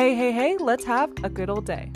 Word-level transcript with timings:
Hey, 0.00 0.14
hey, 0.14 0.32
hey, 0.32 0.56
let's 0.56 0.86
have 0.86 1.12
a 1.24 1.28
good 1.28 1.50
old 1.50 1.66
day. 1.66 1.92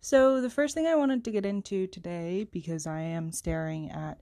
So, 0.00 0.40
the 0.40 0.48
first 0.48 0.72
thing 0.72 0.86
I 0.86 0.94
wanted 0.94 1.24
to 1.24 1.32
get 1.32 1.44
into 1.44 1.88
today, 1.88 2.46
because 2.52 2.86
I 2.86 3.00
am 3.00 3.32
staring 3.32 3.90
at 3.90 4.20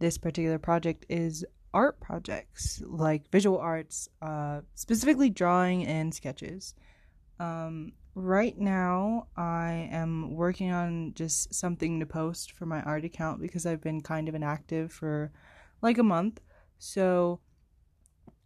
this 0.00 0.18
particular 0.18 0.58
project, 0.58 1.06
is 1.08 1.44
art 1.72 2.00
projects, 2.00 2.82
like 2.84 3.30
visual 3.30 3.58
arts, 3.58 4.08
uh, 4.20 4.62
specifically 4.74 5.30
drawing 5.30 5.86
and 5.86 6.12
sketches. 6.12 6.74
Um, 7.38 7.92
right 8.16 8.58
now, 8.58 9.28
I 9.36 9.88
am 9.92 10.34
working 10.34 10.72
on 10.72 11.12
just 11.14 11.54
something 11.54 12.00
to 12.00 12.06
post 12.06 12.50
for 12.50 12.66
my 12.66 12.82
art 12.82 13.04
account 13.04 13.40
because 13.40 13.66
I've 13.66 13.82
been 13.82 14.00
kind 14.00 14.28
of 14.28 14.34
inactive 14.34 14.90
for 14.90 15.30
like 15.80 15.98
a 15.98 16.02
month. 16.02 16.40
So, 16.80 17.38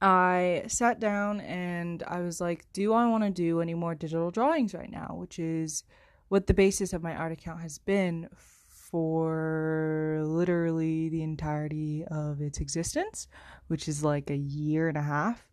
I 0.00 0.64
sat 0.68 1.00
down 1.00 1.40
and 1.40 2.02
I 2.06 2.20
was 2.20 2.40
like, 2.40 2.64
do 2.72 2.92
I 2.92 3.06
want 3.08 3.24
to 3.24 3.30
do 3.30 3.60
any 3.60 3.74
more 3.74 3.94
digital 3.94 4.30
drawings 4.30 4.74
right 4.74 4.90
now? 4.90 5.14
Which 5.18 5.38
is 5.38 5.84
what 6.28 6.46
the 6.46 6.54
basis 6.54 6.92
of 6.92 7.02
my 7.02 7.14
art 7.14 7.32
account 7.32 7.60
has 7.60 7.78
been 7.78 8.28
for 8.90 10.20
literally 10.24 11.08
the 11.08 11.22
entirety 11.22 12.04
of 12.10 12.40
its 12.40 12.58
existence, 12.58 13.28
which 13.66 13.88
is 13.88 14.04
like 14.04 14.30
a 14.30 14.36
year 14.36 14.88
and 14.88 14.96
a 14.96 15.02
half. 15.02 15.48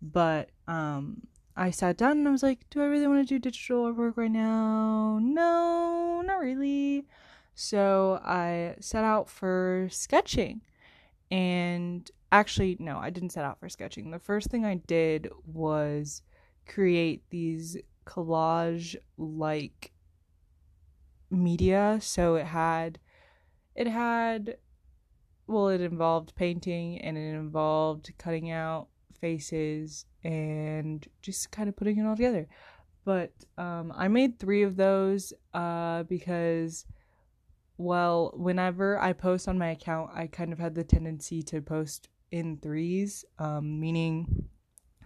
But 0.00 0.50
um 0.68 1.22
I 1.56 1.70
sat 1.70 1.98
down 1.98 2.18
and 2.18 2.28
I 2.28 2.30
was 2.30 2.42
like, 2.42 2.64
do 2.70 2.80
I 2.80 2.86
really 2.86 3.06
want 3.06 3.26
to 3.28 3.34
do 3.34 3.38
digital 3.38 3.92
artwork 3.92 4.16
right 4.16 4.30
now? 4.30 5.18
No, 5.20 6.22
not 6.24 6.40
really. 6.40 7.06
So 7.54 8.20
I 8.24 8.76
set 8.80 9.04
out 9.04 9.28
for 9.28 9.88
sketching. 9.90 10.62
And 11.30 12.10
actually, 12.32 12.76
no, 12.80 12.98
I 12.98 13.10
didn't 13.10 13.30
set 13.30 13.44
out 13.44 13.60
for 13.60 13.68
sketching. 13.68 14.10
The 14.10 14.18
first 14.18 14.50
thing 14.50 14.64
I 14.64 14.74
did 14.74 15.28
was 15.46 16.22
create 16.66 17.22
these 17.30 17.76
collage 18.06 18.96
like 19.16 19.92
media. 21.30 21.98
So 22.00 22.34
it 22.36 22.46
had, 22.46 22.98
it 23.76 23.86
had, 23.86 24.56
well, 25.46 25.68
it 25.68 25.80
involved 25.80 26.34
painting 26.34 26.98
and 27.00 27.16
it 27.16 27.34
involved 27.34 28.12
cutting 28.18 28.50
out 28.50 28.88
faces 29.20 30.06
and 30.24 31.06
just 31.20 31.50
kind 31.52 31.68
of 31.68 31.76
putting 31.76 31.98
it 31.98 32.06
all 32.06 32.16
together. 32.16 32.48
But 33.04 33.32
um, 33.58 33.92
I 33.94 34.08
made 34.08 34.38
three 34.38 34.62
of 34.62 34.76
those 34.76 35.32
uh, 35.52 36.04
because, 36.04 36.86
well, 37.76 38.32
whenever 38.36 38.98
I 38.98 39.12
post 39.12 39.48
on 39.48 39.58
my 39.58 39.70
account, 39.70 40.10
I 40.14 40.28
kind 40.28 40.52
of 40.52 40.58
had 40.58 40.74
the 40.74 40.84
tendency 40.84 41.42
to 41.44 41.60
post 41.60 42.08
in 42.32 42.56
threes, 42.56 43.24
um, 43.38 43.78
meaning 43.78 44.48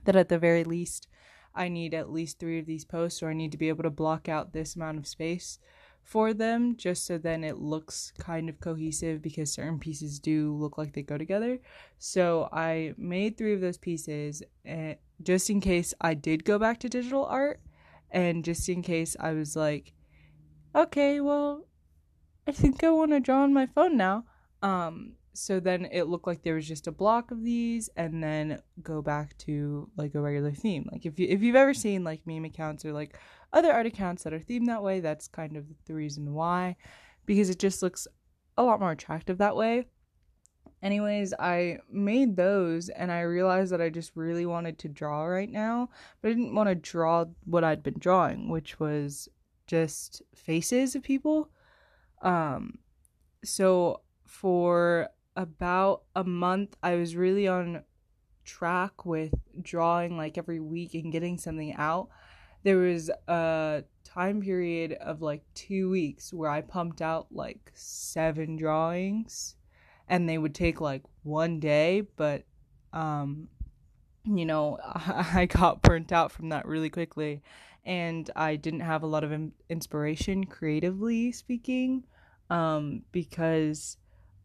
that 0.04 0.16
at 0.16 0.28
the 0.28 0.38
very 0.38 0.64
least, 0.64 1.08
I 1.54 1.68
need 1.68 1.92
at 1.92 2.10
least 2.10 2.38
three 2.38 2.58
of 2.58 2.66
these 2.66 2.84
posts, 2.84 3.22
or 3.22 3.30
I 3.30 3.34
need 3.34 3.52
to 3.52 3.58
be 3.58 3.68
able 3.68 3.82
to 3.82 3.90
block 3.90 4.28
out 4.28 4.52
this 4.52 4.76
amount 4.76 4.98
of 4.98 5.06
space 5.06 5.58
for 6.06 6.32
them 6.32 6.76
just 6.76 7.04
so 7.04 7.18
then 7.18 7.42
it 7.42 7.58
looks 7.58 8.12
kind 8.16 8.48
of 8.48 8.60
cohesive 8.60 9.20
because 9.20 9.52
certain 9.52 9.80
pieces 9.80 10.20
do 10.20 10.54
look 10.54 10.78
like 10.78 10.92
they 10.92 11.02
go 11.02 11.18
together. 11.18 11.58
So 11.98 12.48
I 12.52 12.94
made 12.96 13.36
three 13.36 13.54
of 13.54 13.60
those 13.60 13.76
pieces 13.76 14.40
and 14.64 14.92
eh, 14.92 14.94
just 15.22 15.50
in 15.50 15.60
case 15.60 15.92
I 16.00 16.14
did 16.14 16.44
go 16.44 16.60
back 16.60 16.78
to 16.80 16.88
digital 16.88 17.24
art 17.24 17.60
and 18.12 18.44
just 18.44 18.68
in 18.68 18.82
case 18.82 19.16
I 19.18 19.32
was 19.32 19.56
like, 19.56 19.94
okay, 20.76 21.20
well, 21.20 21.66
I 22.46 22.52
think 22.52 22.84
I 22.84 22.90
want 22.90 23.10
to 23.10 23.18
draw 23.18 23.42
on 23.42 23.52
my 23.52 23.66
phone 23.66 23.96
now. 23.96 24.26
Um, 24.62 25.15
so 25.36 25.60
then 25.60 25.86
it 25.92 26.04
looked 26.04 26.26
like 26.26 26.42
there 26.42 26.54
was 26.54 26.66
just 26.66 26.86
a 26.86 26.92
block 26.92 27.30
of 27.30 27.42
these 27.42 27.90
and 27.96 28.22
then 28.22 28.60
go 28.82 29.02
back 29.02 29.36
to 29.38 29.90
like 29.96 30.14
a 30.14 30.20
regular 30.20 30.52
theme. 30.52 30.88
Like 30.90 31.04
if 31.04 31.18
you 31.18 31.26
if 31.28 31.42
you've 31.42 31.56
ever 31.56 31.74
seen 31.74 32.04
like 32.04 32.26
meme 32.26 32.44
accounts 32.44 32.84
or 32.84 32.92
like 32.92 33.18
other 33.52 33.72
art 33.72 33.86
accounts 33.86 34.22
that 34.22 34.32
are 34.32 34.40
themed 34.40 34.66
that 34.66 34.82
way 34.82 35.00
that's 35.00 35.28
kind 35.28 35.56
of 35.56 35.66
the 35.86 35.94
reason 35.94 36.32
why 36.32 36.76
because 37.26 37.50
it 37.50 37.58
just 37.58 37.82
looks 37.82 38.06
a 38.56 38.62
lot 38.62 38.80
more 38.80 38.92
attractive 38.92 39.38
that 39.38 39.56
way. 39.56 39.86
Anyways 40.82 41.34
i 41.38 41.78
made 41.90 42.36
those 42.36 42.88
and 42.90 43.10
i 43.10 43.20
realized 43.20 43.72
that 43.72 43.80
i 43.80 43.88
just 43.88 44.12
really 44.14 44.46
wanted 44.46 44.78
to 44.80 44.88
draw 44.88 45.24
right 45.24 45.50
now 45.50 45.88
but 46.20 46.28
i 46.28 46.32
didn't 46.32 46.54
want 46.54 46.68
to 46.68 46.74
draw 46.74 47.24
what 47.44 47.64
i'd 47.64 47.82
been 47.82 47.98
drawing 47.98 48.50
which 48.50 48.78
was 48.78 49.28
just 49.66 50.22
faces 50.34 50.94
of 50.94 51.02
people. 51.02 51.50
Um 52.22 52.78
so 53.44 54.02
for 54.26 55.08
about 55.36 56.02
a 56.14 56.24
month, 56.24 56.76
I 56.82 56.96
was 56.96 57.14
really 57.14 57.46
on 57.46 57.82
track 58.44 59.04
with 59.04 59.34
drawing 59.60 60.16
like 60.16 60.38
every 60.38 60.60
week 60.60 60.94
and 60.94 61.12
getting 61.12 61.38
something 61.38 61.74
out. 61.74 62.08
There 62.62 62.78
was 62.78 63.10
a 63.28 63.84
time 64.04 64.40
period 64.40 64.94
of 64.94 65.22
like 65.22 65.42
two 65.54 65.90
weeks 65.90 66.32
where 66.32 66.50
I 66.50 66.62
pumped 66.62 67.02
out 67.02 67.26
like 67.30 67.70
seven 67.74 68.56
drawings 68.56 69.56
and 70.08 70.28
they 70.28 70.38
would 70.38 70.54
take 70.54 70.80
like 70.80 71.02
one 71.22 71.60
day, 71.60 72.02
but 72.16 72.44
um, 72.92 73.48
you 74.24 74.46
know, 74.46 74.78
I 74.84 75.46
got 75.46 75.82
burnt 75.82 76.12
out 76.12 76.32
from 76.32 76.48
that 76.48 76.66
really 76.66 76.90
quickly 76.90 77.42
and 77.84 78.28
I 78.34 78.56
didn't 78.56 78.80
have 78.80 79.04
a 79.04 79.06
lot 79.06 79.22
of 79.22 79.32
inspiration 79.68 80.44
creatively 80.44 81.30
speaking 81.30 82.04
um, 82.50 83.02
because 83.12 83.96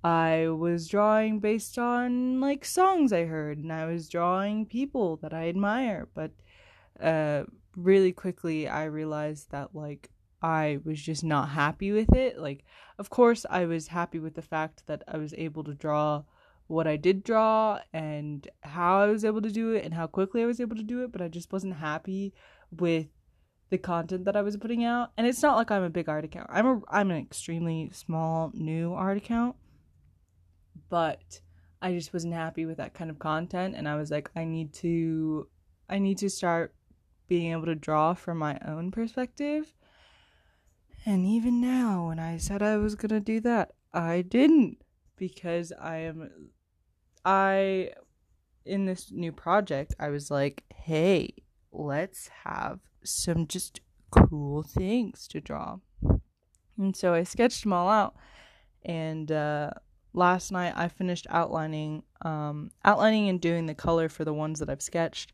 I 0.03 0.47
was 0.50 0.88
drawing 0.88 1.39
based 1.39 1.78
on 1.78 2.41
like 2.41 2.66
songs 2.66 3.13
I 3.13 3.25
heard, 3.25 3.59
and 3.59 3.72
I 3.72 3.85
was 3.85 4.09
drawing 4.09 4.66
people 4.66 5.17
that 5.17 5.34
I 5.34 5.47
admire. 5.47 6.07
But 6.13 6.31
uh, 7.00 7.44
really 7.75 8.12
quickly, 8.12 8.67
I 8.67 8.85
realized 8.85 9.51
that 9.51 9.75
like 9.75 10.09
I 10.41 10.79
was 10.84 11.00
just 11.01 11.23
not 11.23 11.50
happy 11.50 11.91
with 11.91 12.13
it. 12.16 12.39
Like, 12.39 12.66
of 12.97 13.09
course, 13.09 13.45
I 13.50 13.66
was 13.66 13.88
happy 13.88 14.19
with 14.19 14.34
the 14.34 14.41
fact 14.41 14.84
that 14.88 15.03
I 15.07 15.17
was 15.17 15.34
able 15.38 15.63
to 15.66 15.73
draw 15.73 16.23
what 16.68 16.88
I 16.88 16.95
did 16.95 17.23
draw 17.23 17.79
and 17.94 18.47
how 18.62 19.01
I 19.01 19.07
was 19.07 19.25
able 19.25 19.41
to 19.41 19.51
do 19.51 19.72
it 19.73 19.83
and 19.83 19.94
how 19.94 20.07
quickly 20.07 20.41
I 20.41 20.45
was 20.45 20.59
able 20.59 20.78
to 20.78 20.83
do 20.83 21.03
it, 21.03 21.12
but 21.12 21.22
I 21.22 21.28
just 21.28 21.51
wasn't 21.51 21.75
happy 21.75 22.33
with 22.72 23.07
the 23.69 23.78
content 23.78 24.25
that 24.25 24.35
I 24.35 24.41
was 24.41 24.57
putting 24.57 24.83
out. 24.83 25.12
And 25.18 25.28
it's 25.28 25.41
not 25.41 25.57
like 25.57 25.69
I'm 25.69 25.83
a 25.83 25.89
big 25.89 26.09
art 26.09 26.25
account. 26.25 26.50
I'm 26.50 26.66
a 26.66 26.81
I'm 26.89 27.12
an 27.12 27.18
extremely 27.18 27.91
small 27.94 28.51
new 28.53 28.94
art 28.94 29.18
account 29.18 29.56
but 30.91 31.40
I 31.81 31.94
just 31.94 32.13
wasn't 32.13 32.34
happy 32.34 32.66
with 32.66 32.78
that 32.78 32.94
kind 32.94 33.09
of 33.09 33.18
content 33.18 33.75
and 33.75 33.88
I 33.88 33.96
was 33.96 34.12
like 34.12 34.29
I 34.35 34.44
need 34.44 34.74
to 34.74 35.47
I 35.90 35.97
need 35.97 36.19
to 36.19 36.29
start 36.29 36.75
being 37.28 37.53
able 37.53 37.66
to 37.66 37.75
draw 37.75 38.13
from 38.13 38.38
my 38.38 38.59
own 38.68 38.91
perspective. 38.91 39.74
And 41.06 41.25
even 41.25 41.62
now 41.62 42.09
when 42.09 42.19
I 42.19 42.38
said 42.38 42.62
I 42.62 42.75
was 42.75 42.96
going 42.96 43.09
to 43.09 43.22
do 43.22 43.40
that, 43.40 43.72
I 43.94 44.22
didn't 44.22 44.84
because 45.16 45.72
I 45.72 45.96
am 45.97 46.30
I 47.24 47.91
in 48.66 48.85
this 48.85 49.12
new 49.12 49.31
project, 49.31 49.96
I 49.97 50.09
was 50.09 50.30
like, 50.30 50.63
"Hey, 50.75 51.34
let's 51.72 52.30
have 52.44 52.80
some 53.03 53.47
just 53.47 53.80
cool 54.12 54.62
things 54.62 55.28
to 55.30 55.40
draw." 55.40 55.78
And 56.78 56.96
so 56.96 57.13
I 57.13 57.24
sketched 57.24 57.63
them 57.63 57.74
all 57.74 57.90
out 57.90 58.16
and 58.84 59.31
uh 59.31 59.72
last 60.13 60.51
night 60.51 60.73
I 60.75 60.88
finished 60.88 61.27
outlining 61.29 62.03
um, 62.23 62.72
outlining 62.83 63.29
and 63.29 63.41
doing 63.41 63.66
the 63.66 63.75
color 63.75 64.09
for 64.09 64.25
the 64.25 64.33
ones 64.33 64.59
that 64.59 64.69
I've 64.69 64.81
sketched. 64.81 65.33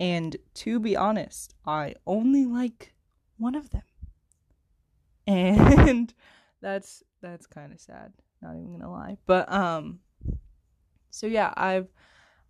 And 0.00 0.36
to 0.54 0.80
be 0.80 0.96
honest, 0.96 1.54
I 1.66 1.94
only 2.06 2.44
like 2.46 2.94
one 3.38 3.54
of 3.54 3.70
them. 3.70 3.82
And 5.28 6.12
that's 6.60 7.02
that's 7.20 7.46
kind 7.46 7.72
of 7.72 7.80
sad, 7.80 8.12
not 8.40 8.56
even 8.56 8.80
to 8.80 8.88
lie. 8.88 9.18
But 9.26 9.52
um 9.52 10.00
so 11.10 11.26
yeah, 11.26 11.52
I've 11.56 11.88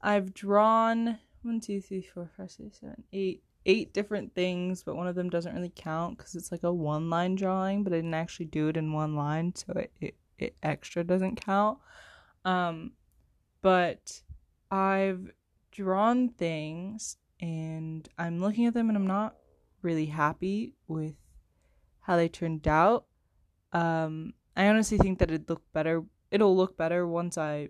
I've 0.01 0.33
drawn 0.33 1.19
one, 1.43 1.61
two, 1.61 1.81
three, 1.81 2.03
four, 2.03 2.31
five, 2.37 2.51
six, 2.51 2.81
seven, 2.81 3.03
eight, 3.13 3.43
eight 3.67 3.93
different 3.93 4.35
things, 4.35 4.83
but 4.83 4.97
one 4.97 5.07
of 5.07 5.15
them 5.15 5.29
doesn't 5.29 5.55
really 5.55 5.73
count 5.75 6.17
because 6.17 6.35
it's 6.35 6.53
like 6.53 6.63
a 6.63 6.73
one 6.73 7.11
line 7.11 7.35
drawing, 7.35 7.83
but 7.83 7.93
I 7.93 7.97
didn't 7.97 8.15
actually 8.15 8.47
do 8.47 8.69
it 8.69 8.77
in 8.77 8.93
one 8.93 9.15
line, 9.17 9.55
so 9.55 9.73
it, 9.75 9.93
it 10.01 10.15
it 10.39 10.57
extra 10.63 11.05
doesn't 11.05 11.45
count. 11.45 11.79
Um, 12.45 12.93
but 13.61 14.23
I've 14.71 15.31
drawn 15.71 16.29
things 16.31 17.17
and 17.41 18.09
I'm 18.19 18.41
looking 18.41 18.67
at 18.67 18.75
them 18.75 18.89
and 18.89 18.97
I'm 18.97 19.07
not 19.07 19.37
really 19.83 20.07
happy 20.07 20.75
with 20.89 21.15
how 22.01 22.17
they 22.17 22.29
turned 22.29 22.67
out. 22.67 23.07
Um, 23.73 24.35
I 24.57 24.69
honestly 24.69 24.99
think 24.99 25.19
that 25.19 25.31
it'd 25.31 25.49
look 25.49 25.63
better. 25.73 26.05
It'll 26.31 26.57
look 26.57 26.77
better 26.77 27.07
once 27.07 27.39
I 27.39 27.69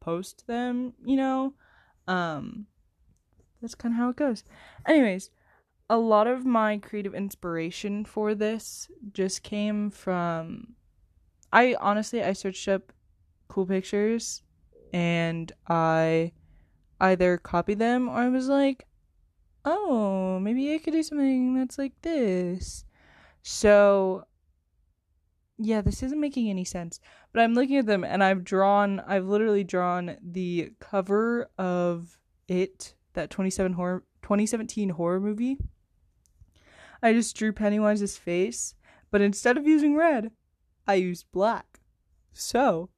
post 0.00 0.46
them, 0.46 0.94
you 1.04 1.16
know. 1.16 1.54
Um, 2.06 2.66
that's 3.60 3.74
kind 3.74 3.94
of 3.94 3.98
how 3.98 4.10
it 4.10 4.16
goes. 4.16 4.44
Anyways, 4.86 5.30
a 5.88 5.96
lot 5.96 6.26
of 6.26 6.44
my 6.44 6.78
creative 6.78 7.14
inspiration 7.14 8.04
for 8.04 8.34
this 8.34 8.90
just 9.12 9.42
came 9.42 9.90
from 9.90 10.74
I 11.52 11.76
honestly 11.80 12.22
I 12.22 12.32
searched 12.32 12.66
up 12.68 12.92
cool 13.48 13.66
pictures 13.66 14.42
and 14.92 15.52
I 15.68 16.32
either 17.00 17.36
copied 17.36 17.78
them 17.78 18.08
or 18.08 18.16
I 18.16 18.28
was 18.28 18.48
like, 18.48 18.86
oh, 19.64 20.38
maybe 20.40 20.74
I 20.74 20.78
could 20.78 20.92
do 20.92 21.02
something 21.02 21.54
that's 21.54 21.78
like 21.78 21.92
this. 22.02 22.84
So, 23.42 24.24
yeah, 25.58 25.80
this 25.80 26.02
isn't 26.02 26.20
making 26.20 26.48
any 26.48 26.64
sense. 26.64 27.00
But 27.32 27.42
I'm 27.42 27.54
looking 27.54 27.76
at 27.76 27.86
them 27.86 28.04
and 28.04 28.22
I've 28.22 28.44
drawn, 28.44 29.00
I've 29.00 29.26
literally 29.26 29.64
drawn 29.64 30.16
the 30.22 30.72
cover 30.80 31.50
of 31.58 32.18
it, 32.48 32.94
that 33.14 33.30
27 33.30 33.74
horror, 33.74 34.04
2017 34.22 34.90
horror 34.90 35.20
movie. 35.20 35.58
I 37.02 37.12
just 37.12 37.36
drew 37.36 37.52
Pennywise's 37.52 38.16
face, 38.16 38.74
but 39.10 39.20
instead 39.20 39.58
of 39.58 39.66
using 39.66 39.96
red, 39.96 40.30
I 40.86 40.94
used 40.94 41.26
black. 41.32 41.80
So, 42.32 42.90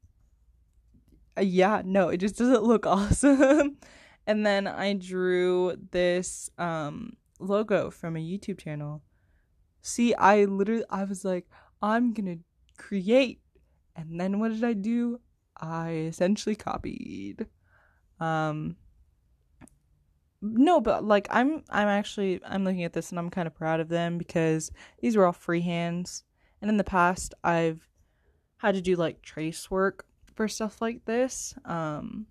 uh, 1.36 1.42
yeah, 1.42 1.82
no, 1.84 2.08
it 2.08 2.18
just 2.18 2.38
doesn't 2.38 2.62
look 2.62 2.86
awesome. 2.86 3.78
and 4.26 4.46
then 4.46 4.66
I 4.66 4.94
drew 4.94 5.76
this 5.90 6.50
um 6.58 7.16
logo 7.38 7.90
from 7.90 8.16
a 8.16 8.20
YouTube 8.20 8.58
channel. 8.58 9.02
See, 9.82 10.14
I 10.14 10.44
literally 10.44 10.84
I 10.90 11.04
was 11.04 11.24
like, 11.24 11.46
I'm 11.82 12.14
to 12.14 12.38
create. 12.78 13.40
And 13.96 14.18
then 14.18 14.40
what 14.40 14.52
did 14.52 14.64
I 14.64 14.72
do? 14.72 15.20
I 15.56 15.90
essentially 16.08 16.56
copied. 16.56 17.46
Um 18.20 18.76
no, 20.40 20.80
but 20.80 21.04
like 21.04 21.26
I'm 21.30 21.64
I'm 21.70 21.88
actually 21.88 22.40
I'm 22.44 22.64
looking 22.64 22.84
at 22.84 22.92
this 22.92 23.10
and 23.10 23.18
I'm 23.18 23.30
kind 23.30 23.46
of 23.46 23.54
proud 23.54 23.80
of 23.80 23.88
them 23.88 24.18
because 24.18 24.70
these 25.00 25.16
were 25.16 25.26
all 25.26 25.32
freehands. 25.32 26.22
And 26.64 26.70
in 26.70 26.78
the 26.78 26.82
past 26.82 27.34
I've 27.44 27.86
had 28.56 28.74
to 28.74 28.80
do 28.80 28.96
like 28.96 29.20
trace 29.20 29.70
work 29.70 30.06
for 30.34 30.48
stuff 30.48 30.80
like 30.80 31.04
this. 31.04 31.54
Um 31.66 32.24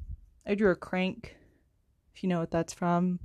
I 0.43 0.55
drew 0.55 0.71
a 0.71 0.75
crank 0.75 1.35
if 2.15 2.23
you 2.23 2.29
know 2.29 2.39
what 2.39 2.49
that's 2.49 2.73
from. 2.73 3.19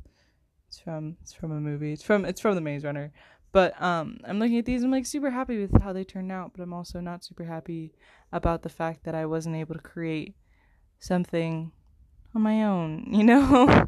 It's 0.69 0.79
from 0.79 1.17
it's 1.23 1.33
from 1.33 1.53
a 1.53 1.61
movie. 1.63 1.95
It's 1.95 2.03
from 2.03 2.27
it's 2.27 2.43
from 2.43 2.57
the 2.57 2.61
Maze 2.61 2.85
Runner. 2.85 3.11
But 3.53 3.81
um 3.81 4.19
I'm 4.23 4.39
looking 4.39 4.59
at 4.59 4.67
these 4.67 4.83
I'm 4.83 4.91
like 4.91 5.07
super 5.07 5.31
happy 5.31 5.59
with 5.59 5.81
how 5.81 5.95
they 5.95 6.05
turned 6.05 6.31
out, 6.31 6.53
but 6.55 6.63
I'm 6.63 6.75
also 6.75 7.01
not 7.01 7.25
super 7.25 7.45
happy 7.45 7.95
about 8.31 8.61
the 8.61 8.69
fact 8.69 9.05
that 9.05 9.15
I 9.15 9.25
wasn't 9.25 9.57
able 9.57 9.77
to 9.77 9.81
create 9.81 10.37
something 10.99 11.73
on 12.35 12.43
my 12.43 12.65
own, 12.65 13.07
you 13.11 13.25
know? 13.25 13.87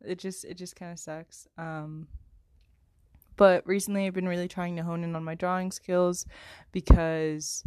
it 0.00 0.18
just 0.18 0.46
it 0.46 0.54
just 0.54 0.76
kind 0.76 0.92
of 0.92 0.98
sucks. 0.98 1.46
Um, 1.58 2.08
but 3.36 3.66
recently 3.66 4.06
I've 4.06 4.14
been 4.14 4.28
really 4.28 4.48
trying 4.48 4.76
to 4.76 4.82
hone 4.82 5.04
in 5.04 5.16
on 5.16 5.24
my 5.24 5.34
drawing 5.34 5.70
skills 5.72 6.26
because 6.72 7.64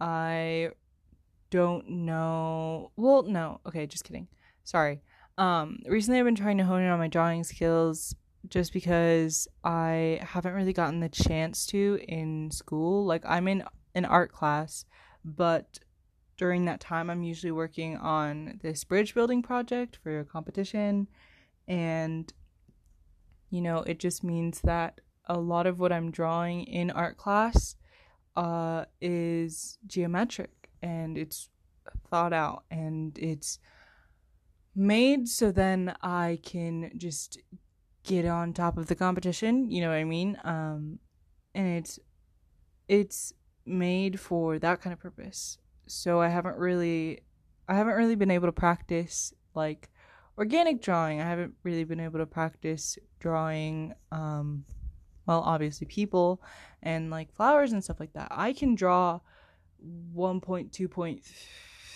I 0.00 0.70
don't 1.50 1.88
know. 1.88 2.92
Well, 2.96 3.22
no. 3.22 3.60
Okay, 3.66 3.86
just 3.86 4.04
kidding. 4.04 4.28
Sorry. 4.64 5.00
Um, 5.38 5.78
recently 5.86 6.18
I've 6.18 6.24
been 6.24 6.34
trying 6.34 6.58
to 6.58 6.64
hone 6.64 6.82
in 6.82 6.90
on 6.90 6.98
my 6.98 7.08
drawing 7.08 7.44
skills 7.44 8.14
just 8.48 8.72
because 8.72 9.46
I 9.64 10.20
haven't 10.22 10.54
really 10.54 10.72
gotten 10.72 11.00
the 11.00 11.08
chance 11.08 11.66
to 11.66 11.98
in 12.08 12.50
school. 12.50 13.04
Like 13.04 13.22
I'm 13.24 13.48
in 13.48 13.64
an 13.94 14.04
art 14.04 14.32
class, 14.32 14.84
but 15.24 15.78
during 16.36 16.64
that 16.64 16.80
time 16.80 17.08
I'm 17.08 17.22
usually 17.22 17.52
working 17.52 17.96
on 17.96 18.58
this 18.62 18.84
bridge 18.84 19.14
building 19.14 19.42
project 19.42 19.98
for 20.02 20.20
a 20.20 20.24
competition 20.24 21.08
and 21.68 22.32
you 23.52 23.60
know 23.60 23.78
it 23.78 23.98
just 23.98 24.24
means 24.24 24.60
that 24.62 25.00
a 25.26 25.38
lot 25.38 25.66
of 25.66 25.78
what 25.78 25.92
i'm 25.92 26.10
drawing 26.10 26.64
in 26.64 26.90
art 26.90 27.16
class 27.16 27.76
uh, 28.34 28.86
is 29.02 29.78
geometric 29.86 30.70
and 30.80 31.18
it's 31.18 31.50
thought 32.10 32.32
out 32.32 32.64
and 32.70 33.18
it's 33.18 33.58
made 34.74 35.28
so 35.28 35.52
then 35.52 35.94
i 36.02 36.38
can 36.42 36.90
just 36.96 37.38
get 38.04 38.24
on 38.24 38.54
top 38.54 38.78
of 38.78 38.86
the 38.86 38.94
competition 38.94 39.70
you 39.70 39.82
know 39.82 39.90
what 39.90 39.98
i 39.98 40.04
mean? 40.04 40.36
Um 40.44 40.98
and 41.54 41.76
it's 41.76 41.98
it's 42.88 43.32
made 43.66 44.18
for 44.18 44.58
that 44.58 44.80
kind 44.80 44.92
of 44.92 44.98
purpose. 44.98 45.58
So 45.86 46.20
i 46.20 46.28
haven't 46.28 46.56
really 46.56 47.20
i 47.68 47.74
haven't 47.74 47.94
really 47.94 48.16
been 48.16 48.30
able 48.30 48.48
to 48.48 48.52
practice 48.52 49.34
like 49.54 49.90
organic 50.38 50.80
drawing. 50.82 51.20
I 51.20 51.28
haven't 51.28 51.54
really 51.62 51.84
been 51.84 52.00
able 52.00 52.18
to 52.18 52.26
practice 52.26 52.98
drawing 53.22 53.94
um 54.10 54.64
well 55.26 55.40
obviously 55.46 55.86
people 55.86 56.42
and 56.82 57.08
like 57.08 57.32
flowers 57.32 57.72
and 57.72 57.82
stuff 57.82 58.00
like 58.00 58.12
that. 58.14 58.26
I 58.32 58.52
can 58.52 58.74
draw 58.74 59.20
1.2 60.14 60.90
point 60.90 61.22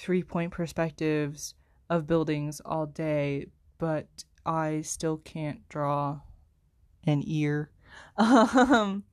3 0.02 0.22
point 0.22 0.52
perspectives 0.52 1.54
of 1.90 2.06
buildings 2.06 2.60
all 2.64 2.86
day 2.86 3.46
but 3.78 4.06
i 4.44 4.80
still 4.82 5.16
can't 5.18 5.68
draw 5.68 6.20
an 7.04 7.22
ear. 7.26 7.70
Um 8.18 9.04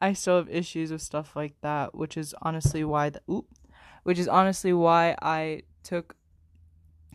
i 0.00 0.12
still 0.12 0.36
have 0.36 0.50
issues 0.50 0.92
with 0.92 1.02
stuff 1.02 1.34
like 1.34 1.54
that 1.62 1.94
which 1.94 2.16
is 2.16 2.34
honestly 2.42 2.84
why 2.84 3.10
the 3.10 3.22
oop 3.30 3.46
which 4.04 4.18
is 4.18 4.28
honestly 4.28 4.72
why 4.72 5.16
i 5.22 5.62
took 5.82 6.14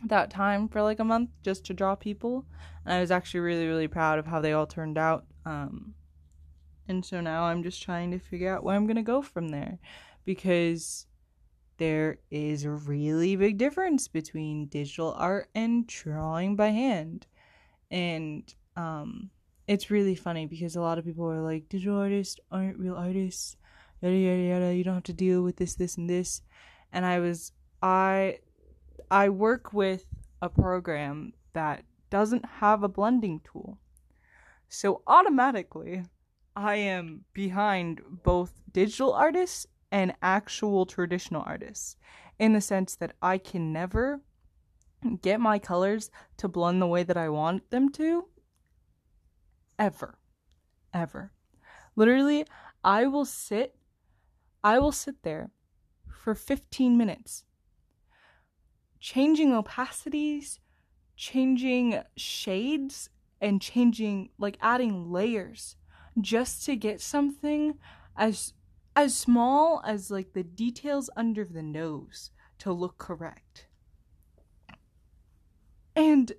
that 0.08 0.30
time 0.30 0.68
for 0.68 0.82
like 0.82 1.00
a 1.00 1.04
month 1.04 1.30
just 1.42 1.64
to 1.66 1.74
draw 1.74 1.94
people. 1.94 2.44
And 2.84 2.94
i 2.94 3.00
was 3.00 3.10
actually 3.10 3.40
really 3.40 3.66
really 3.66 3.88
proud 3.88 4.18
of 4.18 4.26
how 4.26 4.40
they 4.40 4.52
all 4.52 4.66
turned 4.66 4.98
out 4.98 5.24
um, 5.46 5.94
and 6.86 7.04
so 7.04 7.20
now 7.20 7.44
i'm 7.44 7.62
just 7.62 7.82
trying 7.82 8.10
to 8.10 8.18
figure 8.18 8.54
out 8.54 8.62
where 8.62 8.76
i'm 8.76 8.86
going 8.86 8.96
to 8.96 9.02
go 9.02 9.22
from 9.22 9.48
there 9.48 9.78
because 10.24 11.06
there 11.78 12.18
is 12.30 12.64
a 12.64 12.70
really 12.70 13.36
big 13.36 13.58
difference 13.58 14.08
between 14.08 14.66
digital 14.66 15.14
art 15.18 15.48
and 15.54 15.86
drawing 15.86 16.56
by 16.56 16.68
hand. 16.68 17.26
And 17.90 18.52
um, 18.76 19.30
it's 19.66 19.90
really 19.90 20.14
funny 20.14 20.46
because 20.46 20.76
a 20.76 20.80
lot 20.80 20.98
of 20.98 21.04
people 21.04 21.30
are 21.30 21.42
like 21.42 21.68
digital 21.68 21.98
artists 21.98 22.38
aren't 22.50 22.78
real 22.78 22.94
artists. 22.94 23.56
Yada 24.00 24.16
yada 24.16 24.42
yada. 24.42 24.74
You 24.74 24.84
don't 24.84 24.94
have 24.94 25.02
to 25.04 25.12
deal 25.12 25.42
with 25.42 25.56
this 25.56 25.74
this 25.74 25.96
and 25.96 26.08
this. 26.08 26.42
And 26.92 27.04
i 27.04 27.18
was 27.18 27.52
i 27.82 28.38
I 29.10 29.28
work 29.28 29.72
with 29.72 30.06
a 30.40 30.48
program 30.48 31.32
that 31.52 31.84
doesn't 32.10 32.44
have 32.44 32.82
a 32.82 32.88
blending 32.88 33.40
tool. 33.40 33.78
So 34.68 35.02
automatically, 35.06 36.04
I 36.56 36.76
am 36.76 37.24
behind 37.32 38.00
both 38.22 38.62
digital 38.72 39.12
artists 39.12 39.66
and 39.90 40.14
actual 40.22 40.86
traditional 40.86 41.42
artists 41.46 41.96
in 42.38 42.52
the 42.52 42.60
sense 42.60 42.96
that 42.96 43.14
I 43.22 43.38
can 43.38 43.72
never 43.72 44.20
get 45.22 45.40
my 45.40 45.58
colors 45.58 46.10
to 46.38 46.48
blend 46.48 46.80
the 46.80 46.86
way 46.86 47.02
that 47.02 47.16
I 47.16 47.28
want 47.28 47.70
them 47.70 47.90
to 47.92 48.26
ever 49.78 50.18
ever 50.92 51.32
literally 51.96 52.44
I 52.82 53.06
will 53.06 53.24
sit 53.24 53.74
I 54.62 54.78
will 54.78 54.92
sit 54.92 55.22
there 55.22 55.50
for 56.08 56.34
15 56.34 56.96
minutes 56.96 57.44
changing 59.04 59.52
opacities, 59.52 60.60
changing 61.14 62.00
shades, 62.16 63.10
and 63.38 63.60
changing 63.60 64.30
like 64.38 64.56
adding 64.62 65.12
layers 65.12 65.76
just 66.22 66.64
to 66.64 66.74
get 66.74 67.02
something 67.02 67.74
as 68.16 68.54
as 68.96 69.14
small 69.14 69.82
as 69.84 70.10
like 70.10 70.32
the 70.32 70.42
details 70.42 71.10
under 71.16 71.44
the 71.44 71.62
nose 71.62 72.30
to 72.58 72.72
look 72.72 72.96
correct. 72.96 73.66
And 75.94 76.32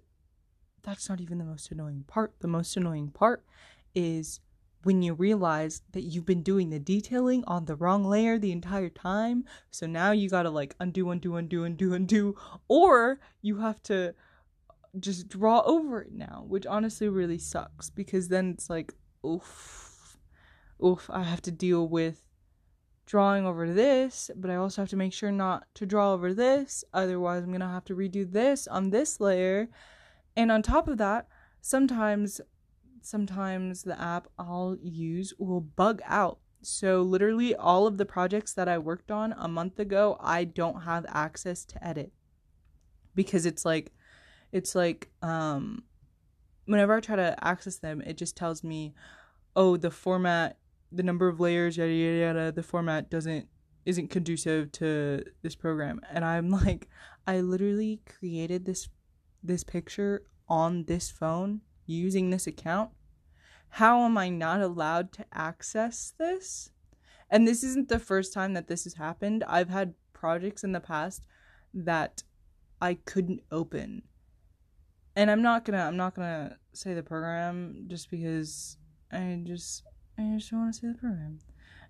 that's 0.82 1.08
not 1.08 1.22
even 1.22 1.38
the 1.38 1.46
most 1.46 1.70
annoying 1.70 2.04
part. 2.08 2.34
The 2.40 2.48
most 2.48 2.76
annoying 2.76 3.12
part 3.12 3.46
is 3.94 4.40
when 4.86 5.02
you 5.02 5.16
realize 5.16 5.82
that 5.94 6.04
you've 6.04 6.28
been 6.28 6.44
doing 6.44 6.70
the 6.70 6.78
detailing 6.78 7.44
on 7.46 7.66
the 7.66 7.76
wrong 7.76 8.06
layer 8.06 8.38
the 8.38 8.52
entire 8.52 8.88
time. 8.88 9.44
So 9.72 9.88
now 9.88 10.12
you 10.12 10.30
gotta 10.30 10.52
like 10.52 10.76
undo, 10.80 11.10
undo, 11.10 11.38
undo, 11.38 11.64
undo, 11.64 11.96
undo, 11.96 12.36
or 12.68 13.20
you 13.42 13.58
have 13.58 13.82
to 13.84 14.14
just 15.00 15.28
draw 15.28 15.64
over 15.66 16.04
it 16.04 16.14
now, 16.14 16.46
which 16.48 16.68
honestly 16.68 17.10
really 17.10 17.40
sucks 17.40 17.90
because 17.90 18.28
then 18.28 18.52
it's 18.52 18.70
like, 18.70 18.94
oof, 19.26 20.20
oof, 20.84 21.10
I 21.12 21.24
have 21.24 21.42
to 21.42 21.52
deal 21.52 21.88
with 21.88 22.22
drawing 23.08 23.44
over 23.44 23.74
this, 23.74 24.30
but 24.36 24.52
I 24.52 24.56
also 24.56 24.84
have 24.84 24.90
to 24.90 24.96
make 24.96 25.14
sure 25.14 25.32
not 25.32 25.66
to 25.74 25.88
draw 25.88 26.14
over 26.14 26.32
this, 26.32 26.84
otherwise, 26.94 27.44
I'm 27.44 27.52
gonna 27.52 27.68
have 27.68 27.86
to 27.86 27.96
redo 27.96 28.32
this 28.32 28.68
on 28.68 28.92
this 28.92 29.20
layer. 29.20 29.68
And 30.38 30.52
on 30.52 30.62
top 30.62 30.88
of 30.88 31.00
that, 31.00 31.28
sometimes 31.60 32.40
sometimes 33.06 33.84
the 33.84 34.00
app 34.00 34.28
I'll 34.38 34.78
use 34.82 35.34
will 35.38 35.62
bug 35.62 36.02
out. 36.06 36.40
So, 36.62 37.02
literally, 37.04 37.54
all 37.54 37.86
of 37.86 37.98
the 37.98 38.06
projects 38.06 38.54
that 38.54 38.68
I 38.68 38.78
worked 38.80 39.12
on 39.12 39.36
a 39.38 39.48
month 39.48 39.78
ago, 39.80 40.18
I 40.20 40.46
don't 40.46 40.82
have 40.82 41.06
access 41.08 41.64
to 41.66 41.88
edit 41.88 42.12
because 43.14 43.46
it's 43.46 43.64
like, 43.64 43.92
it's 44.52 44.74
like, 44.74 45.12
um, 45.22 45.84
whenever 46.66 46.96
I 46.96 47.00
try 47.00 47.16
to 47.16 47.36
access 47.42 47.78
them, 47.78 48.02
it 48.02 48.18
just 48.18 48.36
tells 48.36 48.64
me, 48.64 48.96
oh, 49.56 49.78
the 49.78 49.92
format, 49.92 50.58
the 50.92 51.04
number 51.04 51.28
of 51.28 51.40
layers, 51.40 51.78
yada 51.78 51.92
yada 51.92 52.18
yada, 52.18 52.52
the 52.52 52.64
format 52.64 53.10
doesn't 53.10 53.48
isn't 53.86 54.10
conducive 54.10 54.72
to 54.72 55.24
this 55.44 55.56
program. 55.56 56.02
And 56.12 56.26
I'm 56.26 56.50
like, 56.66 56.90
I 57.28 57.42
literally 57.42 58.02
created 58.06 58.66
this 58.66 58.90
this 59.44 59.64
picture 59.64 60.24
on 60.50 60.86
this 60.86 61.12
phone 61.12 61.62
using 61.86 62.30
this 62.30 62.48
account, 62.48 62.90
how 63.76 64.06
am 64.06 64.18
I 64.18 64.30
not 64.30 64.62
allowed 64.62 65.12
to 65.12 65.26
access 65.34 66.14
this? 66.18 66.70
And 67.30 67.46
this 67.46 67.62
isn't 67.62 67.90
the 67.90 68.00
first 68.00 68.32
time 68.32 68.54
that 68.54 68.70
this 68.70 68.86
has 68.86 68.94
happened. 68.94 69.44
I've 69.50 69.68
had 69.68 69.96
projects 70.14 70.64
in 70.64 70.72
the 70.72 70.80
past 70.80 71.26
that 71.74 72.24
I 72.80 72.94
couldn't 72.94 73.42
open. 73.52 74.04
And 75.14 75.30
I'm 75.30 75.42
not 75.42 75.66
gonna 75.66 75.80
I'm 75.80 75.98
not 75.98 76.16
gonna 76.16 76.58
say 76.72 76.94
the 76.94 77.04
program 77.04 77.84
just 77.88 78.10
because 78.10 78.78
I 79.12 79.42
just 79.44 79.84
I 80.18 80.22
just 80.38 80.52
don't 80.52 80.62
want 80.62 80.74
to 80.74 80.80
say 80.80 80.88
the 80.88 80.98
program. 80.98 81.40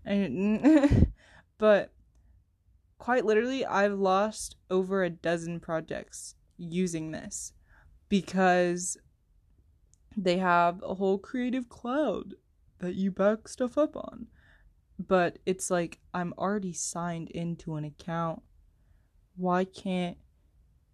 I, 0.07 1.07
but 1.59 1.91
quite 2.97 3.25
literally 3.25 3.63
I've 3.63 3.99
lost 3.99 4.55
over 4.71 5.03
a 5.03 5.11
dozen 5.11 5.59
projects 5.59 6.33
using 6.57 7.11
this 7.11 7.53
because 8.09 8.97
they 10.17 10.37
have 10.37 10.81
a 10.83 10.95
whole 10.95 11.17
creative 11.17 11.69
cloud 11.69 12.35
that 12.79 12.95
you 12.95 13.11
back 13.11 13.47
stuff 13.47 13.77
up 13.77 13.95
on. 13.95 14.27
But 14.97 15.39
it's 15.45 15.69
like 15.69 15.99
I'm 16.13 16.33
already 16.37 16.73
signed 16.73 17.29
into 17.31 17.75
an 17.75 17.83
account. 17.83 18.41
Why 19.35 19.65
can't 19.65 20.17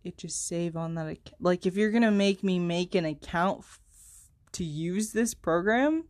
it 0.04 0.18
just 0.18 0.48
save 0.48 0.76
on 0.76 0.96
that 0.96 1.08
account? 1.08 1.38
Like 1.40 1.66
if 1.66 1.76
you're 1.76 1.92
going 1.92 2.02
to 2.02 2.12
make 2.12 2.44
me 2.44 2.58
make 2.58 2.96
an 2.96 3.06
account 3.06 3.60
f- 3.60 3.80
to 4.54 4.64
use 4.64 5.12
this 5.12 5.36
program, 5.36 6.06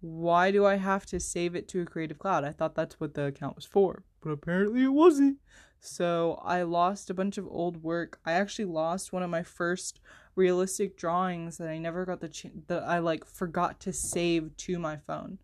why 0.00 0.50
do 0.50 0.66
I 0.66 0.76
have 0.76 1.06
to 1.06 1.20
save 1.20 1.54
it 1.54 1.68
to 1.68 1.80
a 1.80 1.86
Creative 1.86 2.18
Cloud? 2.18 2.44
I 2.44 2.52
thought 2.52 2.74
that's 2.74 3.00
what 3.00 3.14
the 3.14 3.26
account 3.26 3.56
was 3.56 3.66
for, 3.66 4.04
but 4.22 4.30
apparently 4.30 4.84
it 4.84 4.88
wasn't. 4.88 5.38
So 5.78 6.40
I 6.44 6.62
lost 6.62 7.08
a 7.08 7.14
bunch 7.14 7.38
of 7.38 7.46
old 7.46 7.82
work. 7.82 8.18
I 8.24 8.32
actually 8.32 8.66
lost 8.66 9.12
one 9.12 9.22
of 9.22 9.30
my 9.30 9.42
first 9.42 10.00
realistic 10.34 10.96
drawings 10.96 11.58
that 11.58 11.68
I 11.68 11.78
never 11.78 12.04
got 12.06 12.20
the 12.20 12.28
ch- 12.28 12.46
that 12.66 12.82
I 12.84 12.98
like 12.98 13.24
forgot 13.24 13.80
to 13.80 13.92
save 13.92 14.56
to 14.58 14.78
my 14.78 14.96
phone. 14.96 15.38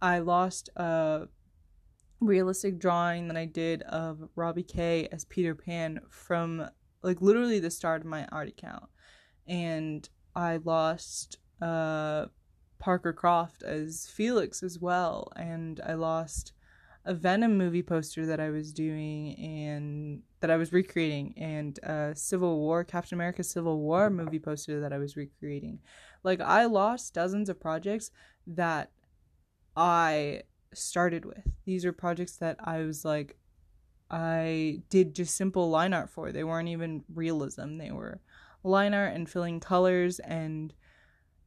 I 0.00 0.18
lost 0.18 0.68
a 0.76 1.28
realistic 2.20 2.78
drawing 2.78 3.28
that 3.28 3.36
I 3.36 3.44
did 3.44 3.82
of 3.82 4.28
Robbie 4.34 4.62
Kay 4.62 5.08
as 5.12 5.24
Peter 5.24 5.54
Pan 5.54 6.00
from 6.08 6.68
like 7.02 7.20
literally 7.20 7.60
the 7.60 7.70
start 7.70 8.02
of 8.02 8.06
my 8.06 8.26
art 8.26 8.48
account. 8.48 8.84
And 9.46 10.08
I 10.34 10.58
lost 10.58 11.38
uh 11.60 12.26
Parker 12.78 13.12
Croft 13.12 13.62
as 13.62 14.06
Felix 14.06 14.62
as 14.62 14.78
well, 14.78 15.32
and 15.34 15.80
I 15.84 15.94
lost 15.94 16.52
a 17.06 17.14
Venom 17.14 17.56
movie 17.56 17.82
poster 17.82 18.26
that 18.26 18.40
I 18.40 18.50
was 18.50 18.72
doing 18.72 19.36
and 19.38 20.22
that 20.40 20.50
I 20.50 20.56
was 20.56 20.72
recreating, 20.72 21.34
and 21.36 21.78
a 21.84 22.12
Civil 22.14 22.58
War, 22.58 22.84
Captain 22.84 23.16
America 23.16 23.42
Civil 23.42 23.80
War 23.80 24.10
movie 24.10 24.40
poster 24.40 24.80
that 24.80 24.92
I 24.92 24.98
was 24.98 25.16
recreating. 25.16 25.78
Like, 26.24 26.40
I 26.40 26.66
lost 26.66 27.14
dozens 27.14 27.48
of 27.48 27.60
projects 27.60 28.10
that 28.46 28.90
I 29.76 30.42
started 30.74 31.24
with. 31.24 31.46
These 31.64 31.84
are 31.84 31.92
projects 31.92 32.36
that 32.38 32.56
I 32.58 32.80
was 32.80 33.04
like, 33.04 33.38
I 34.10 34.82
did 34.90 35.14
just 35.14 35.36
simple 35.36 35.70
line 35.70 35.94
art 35.94 36.10
for. 36.10 36.32
They 36.32 36.44
weren't 36.44 36.68
even 36.68 37.04
realism, 37.12 37.78
they 37.78 37.92
were 37.92 38.20
line 38.62 38.94
art 38.94 39.14
and 39.14 39.28
filling 39.28 39.60
colors 39.60 40.18
and 40.18 40.74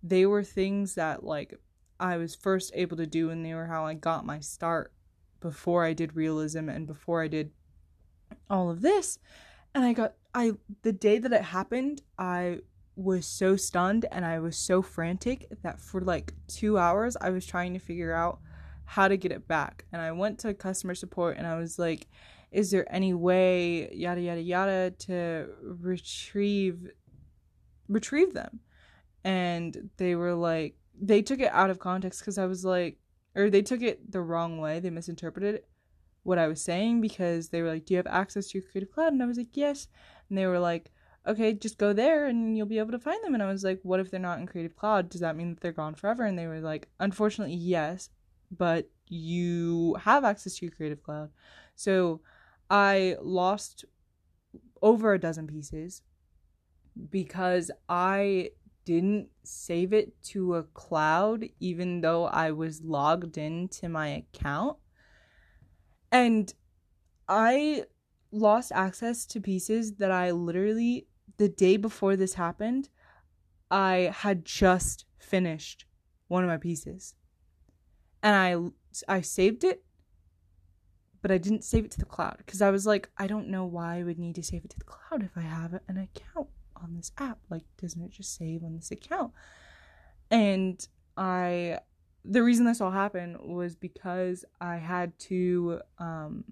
they 0.02 0.26
were 0.26 0.44
things 0.44 0.96
that 0.96 1.22
like 1.24 1.54
I 2.00 2.16
was 2.16 2.34
first 2.34 2.72
able 2.74 2.96
to 2.98 3.06
do 3.06 3.30
and 3.30 3.46
they 3.46 3.54
were 3.54 3.66
how 3.66 3.86
I 3.86 3.94
got 3.94 4.26
my 4.26 4.40
start 4.40 4.94
before 5.40 5.86
I 5.86 5.94
did 5.94 6.16
realism 6.16 6.70
and 6.70 6.86
before 6.86 7.24
I 7.24 7.28
did 7.28 7.52
all 8.50 8.70
of 8.70 8.82
this. 8.82 9.20
And 9.74 9.84
I 9.84 9.94
got 9.94 10.14
I 10.34 10.54
the 10.84 10.92
day 10.92 11.20
that 11.20 11.34
it 11.34 11.42
happened 11.42 12.02
I 12.18 12.60
was 12.96 13.26
so 13.26 13.56
stunned 13.56 14.06
and 14.12 14.26
I 14.26 14.40
was 14.40 14.58
so 14.58 14.82
frantic 14.82 15.48
that 15.64 15.80
for 15.80 16.02
like 16.02 16.34
2 16.48 16.78
hours 16.78 17.16
I 17.22 17.30
was 17.30 17.46
trying 17.46 17.74
to 17.74 17.80
figure 17.80 18.14
out 18.14 18.40
how 18.86 19.08
to 19.08 19.18
get 19.18 19.32
it 19.32 19.48
back. 19.48 19.86
And 19.92 20.02
I 20.02 20.12
went 20.12 20.40
to 20.40 20.54
customer 20.54 20.96
support 20.96 21.38
and 21.38 21.48
I 21.48 21.58
was 21.58 21.80
like 21.80 22.08
is 22.52 22.72
there 22.72 22.92
any 22.94 23.14
way 23.14 23.94
yada 23.94 24.22
yada 24.22 24.42
yada 24.42 24.92
to 24.92 25.50
retrieve 25.62 26.92
retrieve 27.88 28.34
them? 28.34 28.60
And 29.24 29.90
they 29.98 30.16
were 30.16 30.34
like 30.34 30.76
they 31.00 31.22
took 31.22 31.40
it 31.40 31.52
out 31.54 31.70
of 31.70 31.80
context 31.80 32.22
because 32.22 32.38
I 32.38 32.46
was 32.46 32.66
like 32.66 32.98
or 33.40 33.50
they 33.50 33.62
took 33.62 33.82
it 33.82 34.12
the 34.12 34.22
wrong 34.22 34.60
way. 34.60 34.80
They 34.80 34.90
misinterpreted 34.90 35.64
what 36.24 36.38
I 36.38 36.48
was 36.48 36.62
saying 36.62 37.02
because 37.02 37.50
they 37.50 37.62
were 37.62 37.70
like, 37.70 37.86
"Do 37.86 37.94
you 37.94 37.98
have 37.98 38.08
access 38.08 38.48
to 38.48 38.58
your 38.58 38.68
Creative 38.70 38.92
Cloud?" 38.92 39.14
And 39.14 39.24
I 39.24 39.26
was 39.26 39.38
like, 39.38 39.56
"Yes." 39.56 39.88
And 40.28 40.38
they 40.38 40.46
were 40.46 40.60
like, 40.60 40.92
"Okay, 41.26 41.54
just 41.54 41.78
go 41.78 41.94
there 41.94 42.28
and 42.28 42.58
you'll 42.58 42.68
be 42.68 42.80
able 42.80 42.92
to 42.92 43.00
find 43.00 43.24
them." 43.24 43.34
And 43.34 43.42
I 43.42 43.48
was 43.48 43.64
like, 43.64 43.80
"What 43.84 44.00
if 44.00 44.12
they're 44.12 44.20
not 44.20 44.40
in 44.40 44.48
Creative 44.48 44.76
Cloud? 44.76 45.10
Does 45.10 45.22
that 45.22 45.38
mean 45.38 45.50
that 45.54 45.62
they're 45.62 45.72
gone 45.72 45.96
forever?" 45.96 46.24
And 46.26 46.38
they 46.38 46.48
were 46.48 46.60
like, 46.60 46.90
"Unfortunately, 47.00 47.56
yes, 47.56 48.10
but 48.52 48.90
you 49.08 49.96
have 50.02 50.24
access 50.26 50.56
to 50.58 50.66
your 50.66 50.76
Creative 50.76 51.02
Cloud." 51.02 51.32
So 51.76 52.22
I 52.70 53.16
lost 53.22 53.86
over 54.82 55.14
a 55.14 55.20
dozen 55.20 55.48
pieces 55.48 56.04
because 57.10 57.72
I 57.88 58.52
didn't 58.90 59.30
save 59.44 59.94
it 59.94 60.20
to 60.24 60.56
a 60.56 60.64
cloud 60.64 61.46
even 61.60 62.02
though 62.02 62.26
I 62.26 62.50
was 62.50 62.82
logged 62.82 63.38
into 63.38 63.88
my 63.88 64.08
account. 64.08 64.78
And 66.12 66.52
I 67.28 67.86
lost 68.32 68.72
access 68.72 69.28
to 69.28 69.40
pieces 69.40 69.98
that 69.98 70.10
I 70.10 70.32
literally, 70.32 71.08
the 71.38 71.50
day 71.50 71.78
before 71.78 72.16
this 72.16 72.34
happened, 72.34 72.90
I 73.70 74.12
had 74.12 74.44
just 74.44 75.06
finished 75.20 75.86
one 76.28 76.44
of 76.44 76.50
my 76.50 76.58
pieces. 76.58 77.14
And 78.24 78.36
I 78.36 79.18
I 79.18 79.22
saved 79.22 79.64
it, 79.64 79.84
but 81.22 81.30
I 81.30 81.38
didn't 81.38 81.64
save 81.64 81.86
it 81.86 81.92
to 81.92 82.00
the 82.00 82.06
cloud 82.06 82.38
because 82.40 82.64
I 82.64 82.72
was 82.72 82.88
like, 82.88 83.12
I 83.20 83.28
don't 83.28 83.50
know 83.50 83.66
why 83.66 84.00
I 84.00 84.04
would 84.04 84.18
need 84.18 84.34
to 84.36 84.44
save 84.44 84.66
it 84.66 84.72
to 84.72 84.80
the 84.80 84.86
cloud 84.86 85.22
if 85.22 85.38
I 85.38 85.42
have 85.42 85.80
an 85.88 85.98
account 85.98 86.50
on 86.82 86.96
this 86.96 87.12
app? 87.18 87.40
Like, 87.50 87.64
doesn't 87.82 88.02
it 88.02 88.12
just 88.12 88.36
save 88.36 88.64
on 88.64 88.76
this 88.76 88.92
account? 88.92 89.32
And 90.32 90.86
I, 91.18 91.80
the 92.24 92.44
reason 92.44 92.66
this 92.66 92.82
all 92.82 92.92
happened 92.92 93.38
was 93.42 93.76
because 93.76 94.46
I 94.62 94.78
had 94.78 95.18
to 95.20 95.82
um, 95.98 96.46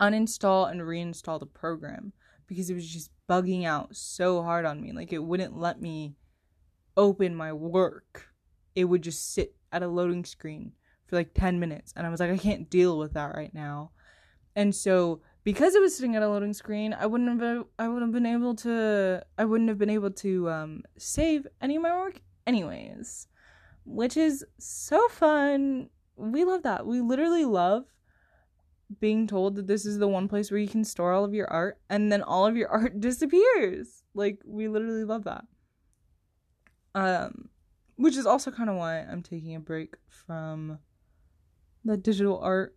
uninstall 0.00 0.70
and 0.70 0.80
reinstall 0.80 1.38
the 1.38 1.46
program 1.46 2.12
because 2.46 2.70
it 2.70 2.74
was 2.74 2.88
just 2.88 3.10
bugging 3.28 3.64
out 3.64 3.94
so 3.96 4.42
hard 4.42 4.64
on 4.64 4.80
me. 4.80 4.92
Like, 4.92 5.12
it 5.12 5.22
wouldn't 5.22 5.56
let 5.56 5.80
me 5.80 6.16
open 6.96 7.34
my 7.34 7.52
work, 7.52 8.28
it 8.74 8.84
would 8.84 9.02
just 9.02 9.32
sit 9.32 9.54
at 9.70 9.82
a 9.82 9.88
loading 9.88 10.24
screen 10.24 10.72
for 11.06 11.16
like 11.16 11.34
10 11.34 11.58
minutes. 11.58 11.92
And 11.96 12.06
I 12.06 12.10
was 12.10 12.20
like, 12.20 12.30
I 12.30 12.36
can't 12.36 12.68
deal 12.70 12.98
with 12.98 13.14
that 13.14 13.34
right 13.34 13.52
now. 13.54 13.92
And 14.54 14.74
so 14.74 15.20
because 15.44 15.74
it 15.74 15.82
was 15.82 15.96
sitting 15.96 16.14
at 16.14 16.22
a 16.22 16.28
loading 16.28 16.52
screen, 16.52 16.94
I 16.98 17.06
wouldn't 17.06 17.40
have 17.40 17.64
I 17.78 17.88
would 17.88 18.02
have 18.02 18.12
been 18.12 18.26
able 18.26 18.54
to 18.56 19.24
I 19.36 19.44
wouldn't 19.44 19.68
have 19.68 19.78
been 19.78 19.90
able 19.90 20.10
to 20.10 20.50
um, 20.50 20.82
save 20.96 21.46
any 21.60 21.76
of 21.76 21.82
my 21.82 21.96
work 21.96 22.20
anyways, 22.46 23.26
which 23.84 24.16
is 24.16 24.44
so 24.58 25.08
fun. 25.08 25.88
We 26.16 26.44
love 26.44 26.62
that. 26.62 26.86
We 26.86 27.00
literally 27.00 27.44
love 27.44 27.84
being 29.00 29.26
told 29.26 29.56
that 29.56 29.66
this 29.66 29.86
is 29.86 29.98
the 29.98 30.06
one 30.06 30.28
place 30.28 30.50
where 30.50 30.60
you 30.60 30.68
can 30.68 30.84
store 30.84 31.12
all 31.12 31.24
of 31.24 31.34
your 31.34 31.50
art 31.50 31.78
and 31.88 32.12
then 32.12 32.22
all 32.22 32.46
of 32.46 32.56
your 32.56 32.68
art 32.70 33.00
disappears. 33.00 34.04
Like 34.14 34.38
we 34.44 34.68
literally 34.68 35.04
love 35.04 35.24
that. 35.24 35.44
Um 36.94 37.48
which 37.96 38.16
is 38.16 38.26
also 38.26 38.50
kind 38.50 38.70
of 38.70 38.76
why 38.76 39.00
I'm 39.00 39.22
taking 39.22 39.54
a 39.54 39.60
break 39.60 39.94
from 40.08 40.78
the 41.84 41.96
digital 41.96 42.38
art 42.40 42.76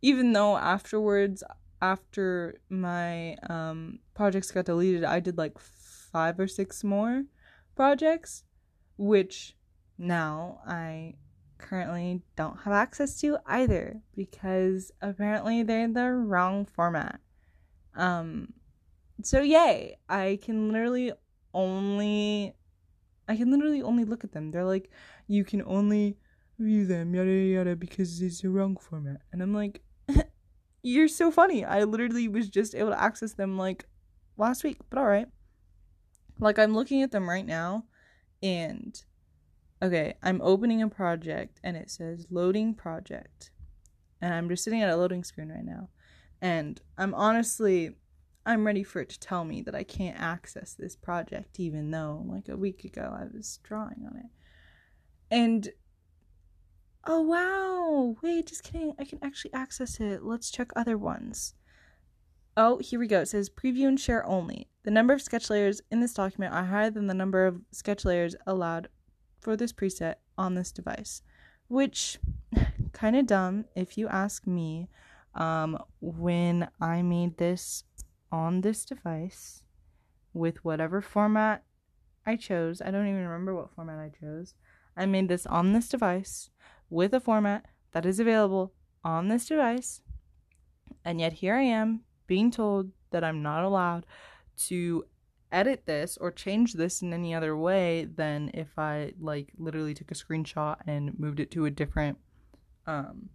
even 0.00 0.32
though 0.32 0.56
afterwards 0.56 1.42
after 1.80 2.60
my 2.68 3.36
um 3.48 4.00
projects 4.14 4.50
got 4.50 4.66
deleted, 4.66 5.04
I 5.04 5.20
did 5.20 5.38
like 5.38 5.58
five 5.58 6.38
or 6.38 6.48
six 6.48 6.82
more 6.84 7.24
projects, 7.76 8.44
which 8.96 9.56
now 9.96 10.60
I 10.66 11.14
currently 11.58 12.22
don't 12.36 12.60
have 12.60 12.72
access 12.72 13.18
to 13.20 13.38
either 13.46 14.00
because 14.14 14.92
apparently 15.02 15.62
they're 15.62 15.88
the 15.88 16.10
wrong 16.12 16.64
format. 16.64 17.20
Um 17.94 18.54
so 19.22 19.40
yay, 19.40 19.98
I 20.08 20.38
can 20.42 20.72
literally 20.72 21.12
only 21.52 22.54
I 23.28 23.36
can 23.36 23.50
literally 23.50 23.82
only 23.82 24.04
look 24.04 24.24
at 24.24 24.32
them. 24.32 24.50
They're 24.50 24.64
like 24.64 24.90
you 25.26 25.44
can 25.44 25.62
only 25.66 26.16
view 26.58 26.86
them 26.86 27.14
yada 27.14 27.30
yada 27.30 27.76
because 27.76 28.20
it's 28.20 28.40
the 28.40 28.50
wrong 28.50 28.76
format. 28.76 29.20
And 29.32 29.42
I'm 29.42 29.54
like 29.54 29.82
you're 30.88 31.08
so 31.08 31.30
funny. 31.30 31.64
I 31.64 31.84
literally 31.84 32.28
was 32.28 32.48
just 32.48 32.74
able 32.74 32.90
to 32.90 33.00
access 33.00 33.34
them 33.34 33.58
like 33.58 33.84
last 34.36 34.64
week, 34.64 34.78
but 34.88 34.98
all 34.98 35.06
right. 35.06 35.28
Like 36.40 36.58
I'm 36.58 36.74
looking 36.74 37.02
at 37.02 37.10
them 37.10 37.28
right 37.28 37.46
now 37.46 37.84
and 38.42 39.00
okay, 39.82 40.14
I'm 40.22 40.40
opening 40.42 40.82
a 40.82 40.88
project 40.88 41.60
and 41.62 41.76
it 41.76 41.90
says 41.90 42.26
loading 42.30 42.74
project. 42.74 43.50
And 44.20 44.32
I'm 44.32 44.48
just 44.48 44.64
sitting 44.64 44.82
at 44.82 44.90
a 44.90 44.96
loading 44.96 45.24
screen 45.24 45.50
right 45.50 45.64
now. 45.64 45.90
And 46.40 46.80
I'm 46.96 47.14
honestly 47.14 47.96
I'm 48.46 48.66
ready 48.66 48.82
for 48.82 49.02
it 49.02 49.10
to 49.10 49.20
tell 49.20 49.44
me 49.44 49.60
that 49.62 49.74
I 49.74 49.82
can't 49.82 50.18
access 50.18 50.72
this 50.72 50.96
project, 50.96 51.60
even 51.60 51.90
though 51.90 52.24
like 52.26 52.48
a 52.48 52.56
week 52.56 52.84
ago 52.84 53.14
I 53.14 53.26
was 53.30 53.58
drawing 53.62 54.06
on 54.10 54.16
it. 54.16 54.30
And 55.30 55.68
oh 57.08 57.22
wow, 57.22 58.16
wait, 58.22 58.46
just 58.46 58.62
kidding. 58.62 58.94
I 58.98 59.04
can 59.04 59.18
actually 59.22 59.54
access 59.54 59.98
it. 59.98 60.22
Let's 60.22 60.50
check 60.50 60.70
other 60.76 60.98
ones. 60.98 61.54
Oh, 62.56 62.78
here 62.78 63.00
we 63.00 63.06
go. 63.06 63.22
It 63.22 63.28
says 63.28 63.48
preview 63.48 63.88
and 63.88 63.98
share 63.98 64.26
only. 64.26 64.68
The 64.84 64.90
number 64.90 65.14
of 65.14 65.22
sketch 65.22 65.48
layers 65.48 65.80
in 65.90 66.00
this 66.00 66.12
document 66.12 66.52
are 66.52 66.66
higher 66.66 66.90
than 66.90 67.06
the 67.06 67.14
number 67.14 67.46
of 67.46 67.62
sketch 67.72 68.04
layers 68.04 68.36
allowed 68.46 68.88
for 69.40 69.56
this 69.56 69.72
preset 69.72 70.16
on 70.36 70.54
this 70.54 70.70
device, 70.70 71.22
which 71.68 72.18
kind 72.92 73.16
of 73.16 73.26
dumb 73.26 73.64
if 73.74 73.96
you 73.96 74.06
ask 74.08 74.46
me. 74.46 74.88
Um, 75.34 75.78
when 76.00 76.68
I 76.80 77.02
made 77.02 77.38
this 77.38 77.84
on 78.32 78.62
this 78.62 78.84
device 78.84 79.62
with 80.34 80.64
whatever 80.64 81.00
format 81.00 81.62
I 82.26 82.36
chose, 82.36 82.82
I 82.82 82.90
don't 82.90 83.06
even 83.06 83.24
remember 83.24 83.54
what 83.54 83.70
format 83.70 83.98
I 83.98 84.10
chose. 84.18 84.54
I 84.96 85.06
made 85.06 85.28
this 85.28 85.46
on 85.46 85.74
this 85.74 85.88
device 85.88 86.50
with 86.90 87.14
a 87.14 87.20
format 87.20 87.66
that 87.92 88.06
is 88.06 88.20
available 88.20 88.72
on 89.04 89.28
this 89.28 89.46
device, 89.46 90.00
and 91.04 91.20
yet 91.20 91.34
here 91.34 91.54
I 91.54 91.62
am 91.62 92.02
being 92.26 92.50
told 92.50 92.90
that 93.10 93.24
I'm 93.24 93.42
not 93.42 93.64
allowed 93.64 94.06
to 94.66 95.04
edit 95.50 95.86
this 95.86 96.18
or 96.18 96.30
change 96.30 96.74
this 96.74 97.00
in 97.00 97.12
any 97.12 97.34
other 97.34 97.56
way 97.56 98.04
than 98.04 98.50
if 98.52 98.78
I 98.78 99.12
like 99.18 99.52
literally 99.56 99.94
took 99.94 100.10
a 100.10 100.14
screenshot 100.14 100.76
and 100.86 101.18
moved 101.18 101.40
it 101.40 101.50
to 101.52 101.64
a 101.64 101.70
different 101.70 102.18
um 102.86 103.30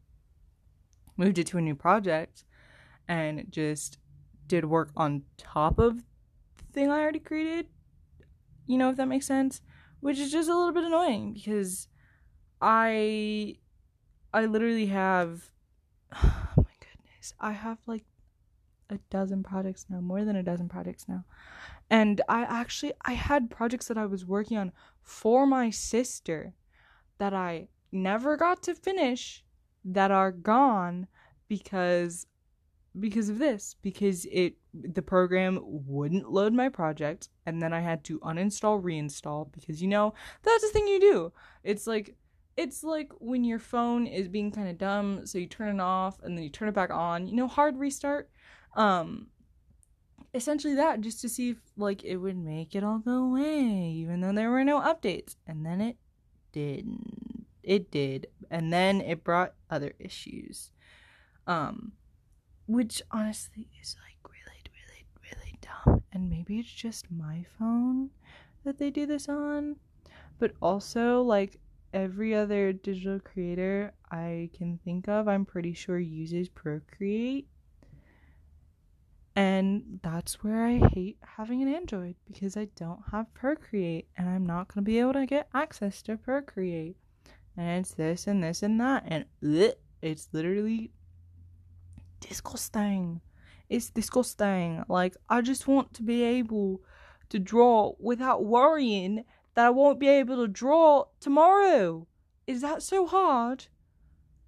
moved 1.17 1.39
it 1.39 1.47
to 1.47 1.57
a 1.57 1.61
new 1.61 1.75
project 1.75 2.43
and 3.07 3.45
just 3.49 3.97
did 4.47 4.65
work 4.65 4.91
on 4.95 5.23
top 5.37 5.79
of 5.79 5.97
the 5.97 6.73
thing 6.73 6.89
I 6.91 6.99
already 6.99 7.19
created. 7.19 7.67
You 8.65 8.77
know 8.77 8.89
if 8.89 8.97
that 8.97 9.07
makes 9.07 9.25
sense, 9.25 9.61
which 9.99 10.19
is 10.19 10.31
just 10.31 10.49
a 10.49 10.55
little 10.55 10.73
bit 10.73 10.83
annoying 10.83 11.33
because 11.33 11.87
I 12.63 13.57
I 14.33 14.45
literally 14.45 14.87
have 14.87 15.51
oh 16.15 16.53
my 16.57 16.63
goodness. 16.79 17.33
I 17.39 17.51
have 17.51 17.77
like 17.85 18.05
a 18.89 18.97
dozen 19.09 19.43
projects 19.43 19.85
now, 19.89 19.99
more 19.99 20.23
than 20.23 20.37
a 20.37 20.43
dozen 20.43 20.69
projects 20.69 21.05
now. 21.07 21.25
And 21.89 22.21
I 22.29 22.43
actually 22.43 22.93
I 23.03 23.13
had 23.13 23.51
projects 23.51 23.87
that 23.89 23.97
I 23.97 24.05
was 24.05 24.25
working 24.25 24.57
on 24.57 24.71
for 25.01 25.45
my 25.45 25.69
sister 25.69 26.53
that 27.17 27.33
I 27.33 27.67
never 27.91 28.37
got 28.37 28.63
to 28.63 28.73
finish 28.73 29.43
that 29.83 30.09
are 30.09 30.31
gone 30.31 31.07
because 31.49 32.25
because 32.99 33.27
of 33.27 33.39
this 33.39 33.75
because 33.81 34.25
it 34.31 34.55
the 34.73 35.01
program 35.01 35.59
wouldn't 35.63 36.31
load 36.31 36.53
my 36.53 36.69
project 36.69 37.29
and 37.45 37.61
then 37.61 37.73
I 37.73 37.81
had 37.81 38.03
to 38.05 38.19
uninstall 38.19 38.81
reinstall 38.81 39.51
because 39.51 39.81
you 39.81 39.87
know 39.87 40.13
that's 40.43 40.63
the 40.63 40.69
thing 40.69 40.87
you 40.87 40.99
do. 40.99 41.33
It's 41.63 41.87
like 41.87 42.15
it's 42.55 42.83
like 42.83 43.11
when 43.19 43.43
your 43.43 43.59
phone 43.59 44.05
is 44.05 44.27
being 44.27 44.51
kind 44.51 44.69
of 44.69 44.77
dumb 44.77 45.25
so 45.25 45.37
you 45.37 45.47
turn 45.47 45.75
it 45.75 45.81
off 45.81 46.21
and 46.21 46.37
then 46.37 46.43
you 46.43 46.49
turn 46.49 46.69
it 46.69 46.75
back 46.75 46.91
on. 46.91 47.27
You 47.27 47.35
know 47.35 47.47
hard 47.47 47.77
restart? 47.77 48.29
Um 48.75 49.27
essentially 50.35 50.75
that 50.75 51.01
just 51.01 51.21
to 51.21 51.29
see 51.29 51.51
if 51.51 51.57
like 51.77 52.03
it 52.03 52.17
would 52.17 52.37
make 52.37 52.75
it 52.75 52.83
all 52.83 52.99
go 52.99 53.25
away 53.25 53.93
even 53.97 54.21
though 54.21 54.33
there 54.33 54.51
were 54.51 54.63
no 54.63 54.79
updates. 54.79 55.35
And 55.47 55.65
then 55.65 55.81
it 55.81 55.97
didn't. 56.51 57.45
It 57.63 57.91
did. 57.91 58.27
And 58.51 58.71
then 58.71 59.01
it 59.01 59.23
brought 59.23 59.53
other 59.69 59.93
issues. 59.99 60.71
Um 61.47 61.93
which 62.67 63.01
honestly 63.11 63.67
is 63.81 63.95
like 64.05 64.31
really 64.31 64.61
really 64.77 65.05
really 65.23 65.59
dumb. 65.61 66.03
And 66.11 66.29
maybe 66.29 66.59
it's 66.59 66.71
just 66.71 67.09
my 67.09 67.45
phone 67.57 68.11
that 68.63 68.77
they 68.77 68.91
do 68.91 69.07
this 69.07 69.27
on. 69.27 69.77
But 70.39 70.53
also 70.61 71.21
like 71.21 71.59
every 71.93 72.33
other 72.33 72.73
digital 72.73 73.19
creator 73.19 73.93
i 74.11 74.49
can 74.57 74.79
think 74.83 75.07
of 75.07 75.27
i'm 75.27 75.45
pretty 75.45 75.73
sure 75.73 75.99
uses 75.99 76.49
procreate 76.49 77.47
and 79.35 79.99
that's 80.03 80.43
where 80.43 80.63
I 80.65 80.79
hate 80.93 81.17
having 81.37 81.61
an 81.63 81.73
Android 81.73 82.15
because 82.27 82.55
I 82.55 82.65
don't 82.75 83.01
have 83.11 83.33
Procreate 83.33 84.07
and 84.15 84.29
I'm 84.29 84.45
not 84.45 84.67
going 84.67 84.83
to 84.83 84.89
be 84.89 84.99
able 84.99 85.13
to 85.13 85.25
get 85.25 85.49
access 85.53 86.01
to 86.03 86.17
Procreate. 86.17 86.97
And 87.57 87.79
it's 87.79 87.95
this 87.95 88.27
and 88.27 88.43
this 88.43 88.61
and 88.61 88.79
that. 88.79 89.03
And 89.07 89.25
ugh, 89.43 89.73
it's 90.01 90.29
literally 90.33 90.91
disgusting. 92.19 93.21
It's 93.69 93.89
disgusting. 93.89 94.83
Like, 94.87 95.15
I 95.29 95.41
just 95.41 95.67
want 95.67 95.95
to 95.95 96.03
be 96.03 96.21
able 96.21 96.81
to 97.29 97.39
draw 97.39 97.93
without 97.99 98.45
worrying 98.45 99.25
that 99.55 99.65
I 99.65 99.69
won't 99.69 99.99
be 99.99 100.07
able 100.07 100.37
to 100.37 100.47
draw 100.47 101.05
tomorrow. 101.19 102.07
Is 102.47 102.61
that 102.61 102.83
so 102.83 103.05
hard? 103.05 103.67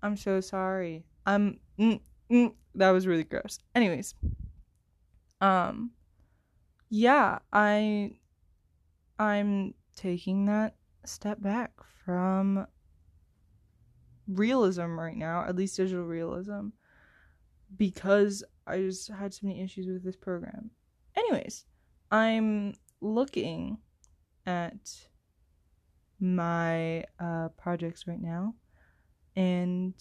I'm 0.02 0.18
so 0.18 0.42
sorry. 0.42 1.06
I'm. 1.26 1.60
Mm, 1.80 2.00
mm, 2.32 2.54
that 2.76 2.92
was 2.92 3.08
really 3.08 3.24
gross. 3.24 3.60
Anyways 3.74 4.16
um 5.42 5.92
yeah 6.90 7.40
i 7.52 8.12
i'm 9.20 9.74
taking 9.96 10.46
that 10.46 10.76
step 11.06 11.42
back 11.42 11.72
from 12.06 12.66
realism 14.28 15.00
right 15.00 15.18
now 15.18 15.44
at 15.48 15.56
least 15.56 15.78
digital 15.78 16.04
realism 16.04 16.70
because 17.78 18.44
i 18.66 18.78
just 18.78 19.10
had 19.10 19.34
so 19.34 19.46
many 19.46 19.62
issues 19.62 19.88
with 19.88 20.04
this 20.04 20.16
program 20.16 20.72
anyways 21.16 21.66
i'm 22.12 22.74
looking 23.02 23.78
at 24.46 24.92
my 26.20 27.04
uh, 27.20 27.50
projects 27.58 28.08
right 28.08 28.22
now 28.22 28.54
and 29.36 29.94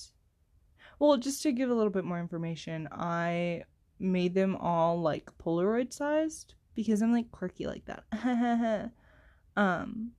well 0.99 1.17
just 1.17 1.43
to 1.43 1.53
give 1.53 1.71
a 1.71 1.75
little 1.75 1.91
bit 1.91 2.05
more 2.05 2.21
information 2.21 2.89
i 2.93 3.63
made 3.99 4.35
them 4.35 4.57
all 4.57 5.01
like 5.01 5.31
Polaroid 5.39 5.93
sized 5.93 6.55
because 6.75 7.03
I'm 7.03 7.13
like 7.13 7.31
quirky 7.31 7.67
like 7.67 7.85
that. 7.87 8.91
um, 9.57 10.13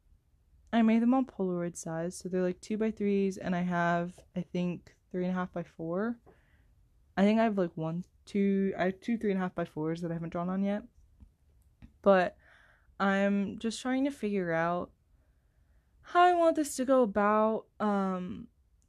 I 0.72 0.82
made 0.82 1.02
them 1.02 1.14
all 1.14 1.24
Polaroid 1.24 1.78
sized, 1.78 2.20
so 2.20 2.30
they're 2.30 2.42
like 2.42 2.62
two 2.62 2.78
by 2.78 2.92
threes, 2.92 3.38
and 3.38 3.56
I 3.56 3.62
have 3.62 4.14
I 4.36 4.42
think 4.42 4.96
three 5.12 5.26
and 5.26 5.32
a 5.32 5.36
half 5.36 5.54
by 5.54 5.64
four. 5.64 6.18
I 7.18 7.24
think 7.24 7.40
I 7.40 7.44
have 7.44 7.58
like 7.58 7.76
one, 7.76 8.04
two, 8.26 8.74
I 8.78 8.86
have 8.86 9.02
two 9.02 9.18
three 9.18 9.32
and 9.32 9.40
a 9.40 9.44
half 9.44 9.56
by 9.56 9.66
fours 9.66 10.02
that 10.02 10.12
I 10.12 10.16
haven't 10.16 10.32
drawn 10.32 10.50
on 10.50 10.64
yet. 10.64 10.84
But 12.02 12.38
I'm 13.00 13.60
just 13.60 13.82
trying 13.82 14.06
to 14.06 14.12
figure 14.12 14.54
out 14.54 14.92
how 16.02 16.22
I 16.22 16.34
want 16.34 16.56
this 16.56 16.76
to 16.78 16.86
go 16.86 17.04
about. 17.04 17.66
Um, 17.80 18.48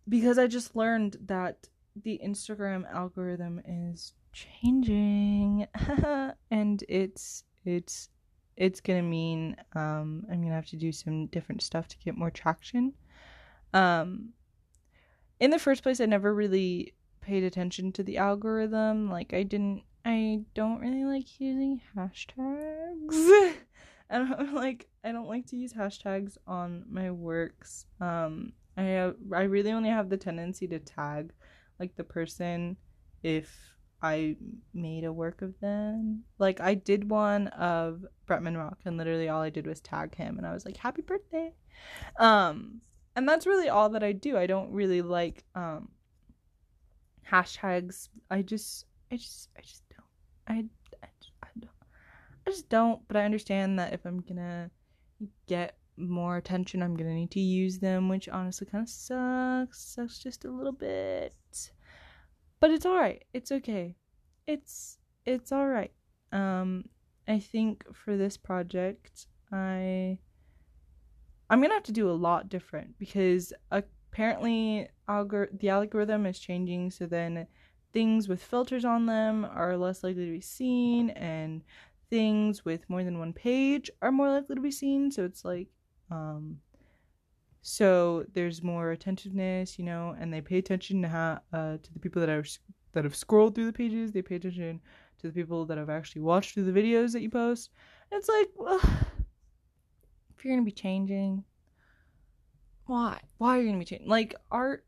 because 0.09 0.39
I 0.39 0.47
just 0.47 0.77
learned 0.77 1.17
that 1.27 1.69
the 2.03 2.21
Instagram 2.25 2.85
algorithm 2.93 3.61
is 3.67 4.13
changing 4.37 5.67
and 6.51 6.85
it's 6.91 7.45
it's 7.65 8.11
it's 8.57 8.81
gonna 8.81 9.03
mean 9.03 9.57
um 9.75 10.27
i'm 10.31 10.43
gonna 10.43 10.55
have 10.55 10.67
to 10.67 10.77
do 10.77 10.93
some 10.93 11.25
different 11.29 11.63
stuff 11.63 11.89
to 11.89 11.97
get 12.05 12.19
more 12.19 12.31
traction 12.31 12.93
um 13.73 14.29
in 15.41 15.51
the 15.51 15.59
first 15.59 15.83
place 15.83 16.03
i 16.03 16.07
never 16.07 16.35
really 16.35 16.93
paid 17.23 17.45
attention 17.45 17.91
to 17.91 18.03
the 18.03 18.19
algorithm 18.19 19.11
like 19.11 19.33
i 19.33 19.43
didn't 19.43 19.83
i 20.05 20.39
don't 20.55 20.81
really 20.81 21.05
like 21.05 21.41
using 21.41 21.81
hashtags 21.97 23.55
i 24.11 24.19
don't 24.19 24.55
like 24.55 24.89
i 25.05 25.13
don't 25.13 25.29
like 25.29 25.47
to 25.47 25.57
use 25.57 25.73
hashtags 25.73 26.37
on 26.47 26.85
my 26.91 27.11
works 27.11 27.87
um 28.01 28.53
i 28.77 28.83
have 28.83 29.17
i 29.35 29.43
really 29.43 29.73
only 29.73 29.89
have 29.89 30.09
the 30.09 30.17
tendency 30.17 30.67
to 30.67 30.79
tag 30.79 31.33
like 31.79 31.95
the 31.97 32.05
person 32.05 32.77
if 33.23 33.77
I 34.03 34.37
made 34.75 35.05
a 35.05 35.13
work 35.13 35.43
of 35.43 35.59
them. 35.61 36.25
Like 36.39 36.61
I 36.61 36.75
did 36.75 37.11
one 37.11 37.49
of 37.49 38.05
Bretman 38.29 38.57
Rock 38.57 38.79
and 38.85 38.97
literally 38.97 39.29
all 39.29 39.41
I 39.41 39.51
did 39.51 39.67
was 39.67 39.81
tag 39.81 40.15
him 40.15 40.37
and 40.39 40.47
I 40.47 40.53
was 40.53 40.65
like, 40.65 40.77
Happy 40.77 41.03
birthday. 41.03 41.53
Um 42.19 42.83
and 43.15 43.29
that's 43.29 43.47
really 43.47 43.69
all 43.69 43.89
that 43.91 44.05
I 44.05 44.13
do. 44.13 44.37
I 44.37 44.47
don't 44.47 44.71
really 44.71 45.03
like 45.03 45.45
um 45.55 45.89
hashtags. 47.29 48.09
I 48.31 48.43
just 48.43 48.85
I 49.11 49.17
just 49.17 49.49
I 49.57 49.63
just 49.63 49.83
don't. 49.89 50.57
I. 50.59 50.65
I 52.47 52.51
just 52.51 52.69
don't, 52.69 53.01
but 53.09 53.17
I 53.17 53.25
understand 53.25 53.79
that 53.79 53.93
if 53.93 54.05
I'm 54.05 54.21
gonna 54.21 54.71
get 55.47 55.79
more 55.97 56.37
attention, 56.37 56.83
I'm 56.83 56.97
gonna 56.97 57.15
need 57.15 57.31
to 57.33 57.41
use 57.41 57.79
them, 57.79 58.09
which 58.09 58.29
honestly 58.29 58.67
kind 58.67 58.83
of 58.83 58.89
sucks. 58.89 59.81
Sucks 59.81 60.19
just 60.19 60.45
a 60.45 60.51
little 60.51 60.73
bit 60.73 61.35
but 62.61 62.71
it's 62.71 62.87
all 62.87 62.97
right. 62.97 63.25
It's 63.33 63.53
okay. 63.53 63.97
It's 64.47 64.99
it's 65.25 65.53
all 65.53 65.67
right. 65.67 65.93
Um 66.33 66.85
I 67.29 67.39
think 67.39 67.85
for 67.95 68.17
this 68.17 68.37
project, 68.37 69.27
I 69.53 70.19
I'm 71.49 71.63
to 71.63 71.69
have 71.69 71.83
to 71.85 71.93
do 71.93 72.11
a 72.11 72.13
lot 72.13 72.49
different 72.49 72.99
because 72.99 73.53
apparently 73.71 74.89
algor- 75.09 75.57
the 75.59 75.69
algorithm 75.69 76.27
is 76.27 76.41
changing 76.41 76.91
so 76.91 77.07
then 77.07 77.47
things 77.93 78.29
with 78.29 78.43
filters 78.43 78.85
on 78.85 79.07
them 79.07 79.45
are 79.45 79.77
less 79.77 80.03
likely 80.03 80.27
to 80.27 80.33
be 80.33 80.41
seen 80.41 81.11
and 81.11 81.63
things 82.11 82.65
with 82.65 82.89
more 82.89 83.05
than 83.05 83.19
one 83.19 83.33
page 83.33 83.91
are 84.03 84.13
more 84.13 84.31
likely 84.31 84.55
to 84.55 84.61
be 84.61 84.71
seen. 84.71 85.11
So 85.11 85.25
it's 85.25 85.45
like 85.45 85.69
um 86.11 86.59
so 87.63 88.25
there's 88.33 88.63
more 88.63 88.93
attentiveness 88.93 89.77
you 89.77 89.85
know 89.85 90.15
and 90.21 90.33
they 90.33 90.41
pay 90.41 90.59
attention 90.59 91.03
to 91.03 91.09
how 91.09 91.41
uh 91.53 91.79
to 91.83 91.93
the 91.93 91.99
people 91.99 92.21
that 92.21 92.29
are 92.29 92.45
that 92.93 93.05
have 93.05 93.17
scrolled 93.17 93.55
through 93.55 93.67
the 93.67 93.73
pages. 93.73 94.13
They 94.13 94.23
pay 94.23 94.37
attention 94.37 94.81
to 95.19 95.27
the 95.27 95.33
people 95.33 95.65
that 95.67 95.79
have 95.79 95.91
actually 95.91 96.23
watched 96.23 96.55
through 96.55 96.71
the 96.71 96.81
videos 96.81 97.13
that 97.13 97.23
you 97.23 97.31
post. 97.31 97.71
It's 98.13 98.29
like 98.29 98.49
well, 98.57 98.81
if 100.37 100.45
you're 100.45 100.55
gonna 100.55 100.65
be 100.65 100.71
changing 100.71 101.45
why 102.87 103.21
why 103.39 103.57
are 103.57 103.61
you 103.61 103.69
gonna 103.69 103.79
be 103.79 103.85
changing 103.85 104.09
like 104.09 104.35
art 104.51 104.87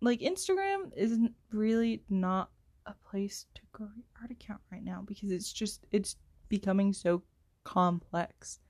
like 0.00 0.20
instagram 0.20 0.90
isn't 0.96 1.32
really 1.52 2.02
not 2.08 2.50
a 2.86 2.94
place 3.08 3.46
to 3.54 3.62
grow 3.72 3.88
your 3.96 4.06
art 4.20 4.30
account 4.30 4.60
right 4.70 4.84
now 4.84 5.02
because 5.06 5.30
it's 5.30 5.52
just 5.52 5.86
it's 5.92 6.16
becoming 6.48 6.92
so 6.92 7.22
complex. 7.64 8.60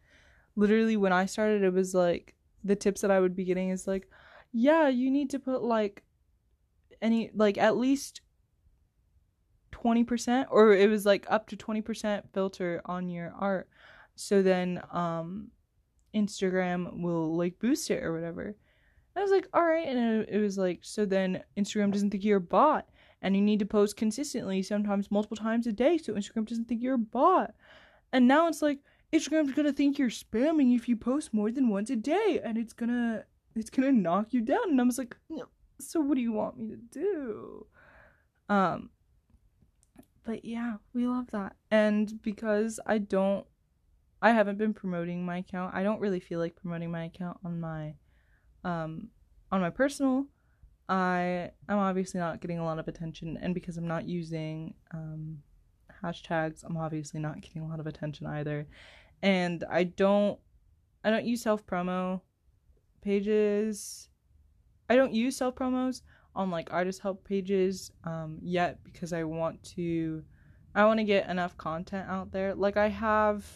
Literally 0.57 0.96
when 0.96 1.12
i 1.12 1.27
started 1.27 1.62
it 1.62 1.72
was 1.72 1.94
like 1.94 2.37
the 2.62 2.77
tips 2.77 3.00
that 3.00 3.11
i 3.11 3.18
would 3.18 3.35
be 3.35 3.44
getting 3.44 3.70
is 3.70 3.88
like 3.88 4.09
yeah 4.53 4.87
you 4.87 5.11
need 5.11 5.29
to 5.31 5.40
put 5.40 5.64
like 5.64 6.05
any 7.03 7.31
like 7.35 7.59
at 7.59 7.77
least 7.77 8.20
20% 9.85 10.46
or 10.50 10.72
it 10.72 10.88
was 10.88 11.05
like 11.05 11.27
up 11.29 11.46
to 11.48 11.57
20% 11.57 12.22
filter 12.33 12.81
on 12.87 13.09
your 13.09 13.33
art. 13.38 13.68
So 14.16 14.42
then 14.42 14.81
um 14.90 15.48
instagram 16.14 17.03
will 17.03 17.37
like 17.37 17.59
boost 17.59 17.90
it 17.90 18.03
or 18.03 18.12
whatever. 18.12 18.57
I 19.16 19.20
was 19.20 19.31
like 19.31 19.48
all 19.53 19.64
right. 19.64 19.87
And 19.87 20.27
it, 20.29 20.38
was 20.38 20.57
like 20.57 20.81
so 20.83 21.05
then 21.05 21.42
instagram 21.57 21.92
doesn't 21.92 22.11
think 22.11 22.24
you're 22.24 22.38
a 22.38 22.40
bot 22.40 22.88
and 23.24 23.34
you 23.34 23.42
need 23.42 23.58
to 23.58 23.66
post 23.66 23.96
consistently 23.96 24.62
sometimes 24.62 25.10
multiple 25.10 25.37
times 25.37 25.66
a 25.66 25.72
day 25.72 25.98
so 25.98 26.14
instagram 26.14 26.46
doesn't 26.46 26.66
think 26.66 26.80
you're 26.80 26.94
a 26.94 26.98
bot 26.98 27.52
and 28.12 28.28
now 28.28 28.46
it's 28.46 28.62
like 28.62 28.78
instagram's 29.12 29.52
gonna 29.52 29.72
think 29.72 29.98
you're 29.98 30.08
spamming 30.08 30.74
if 30.76 30.88
you 30.88 30.96
post 30.96 31.34
more 31.34 31.50
than 31.50 31.68
once 31.68 31.90
a 31.90 31.96
day 31.96 32.40
and 32.44 32.56
it's 32.56 32.72
gonna 32.72 33.24
it's 33.56 33.70
gonna 33.70 33.90
knock 33.90 34.32
you 34.32 34.40
down 34.40 34.70
and 34.70 34.80
i 34.80 34.84
was 34.84 34.98
like 34.98 35.16
so 35.80 35.98
what 35.98 36.14
do 36.14 36.20
you 36.20 36.32
want 36.32 36.56
me 36.56 36.68
to 36.68 36.76
do 36.76 37.66
um 38.48 38.90
but 40.24 40.44
yeah, 40.44 40.76
we 40.94 41.06
love 41.06 41.30
that. 41.32 41.54
And 41.70 42.20
because 42.22 42.80
I 42.87 42.98
don't 42.98 43.46
I 44.22 44.30
haven't 44.30 44.56
been 44.56 44.72
promoting 44.72 45.24
my 45.24 45.38
account. 45.38 45.74
I 45.74 45.82
don't 45.82 46.00
really 46.00 46.20
feel 46.20 46.40
like 46.40 46.56
promoting 46.56 46.90
my 46.90 47.04
account 47.04 47.38
on 47.44 47.60
my 47.60 47.94
um 48.64 49.08
on 49.52 49.60
my 49.60 49.70
personal. 49.70 50.26
I 50.88 51.50
am 51.68 51.78
obviously 51.78 52.20
not 52.20 52.40
getting 52.40 52.58
a 52.58 52.64
lot 52.64 52.78
of 52.78 52.88
attention 52.88 53.38
and 53.40 53.54
because 53.54 53.76
I'm 53.76 53.88
not 53.88 54.06
using 54.06 54.74
um 54.92 55.42
hashtags, 56.02 56.64
I'm 56.64 56.76
obviously 56.76 57.20
not 57.20 57.40
getting 57.40 57.62
a 57.62 57.68
lot 57.68 57.80
of 57.80 57.86
attention 57.86 58.26
either. 58.26 58.66
And 59.22 59.64
I 59.70 59.84
don't 59.84 60.38
I 61.02 61.10
don't 61.10 61.24
use 61.24 61.42
self 61.42 61.66
promo 61.66 62.20
pages. 63.02 64.08
I 64.88 64.96
don't 64.96 65.14
use 65.14 65.36
self 65.36 65.54
promos 65.54 66.02
on 66.34 66.50
like 66.50 66.72
artist 66.72 67.00
help 67.00 67.24
pages 67.24 67.92
um, 68.04 68.38
yet 68.42 68.82
because 68.84 69.12
I 69.12 69.24
want 69.24 69.62
to 69.76 70.24
I 70.74 70.84
want 70.86 70.98
to 70.98 71.04
get 71.04 71.28
enough 71.28 71.56
content 71.56 72.08
out 72.08 72.32
there. 72.32 72.54
Like 72.54 72.76
I 72.76 72.88
have 72.88 73.46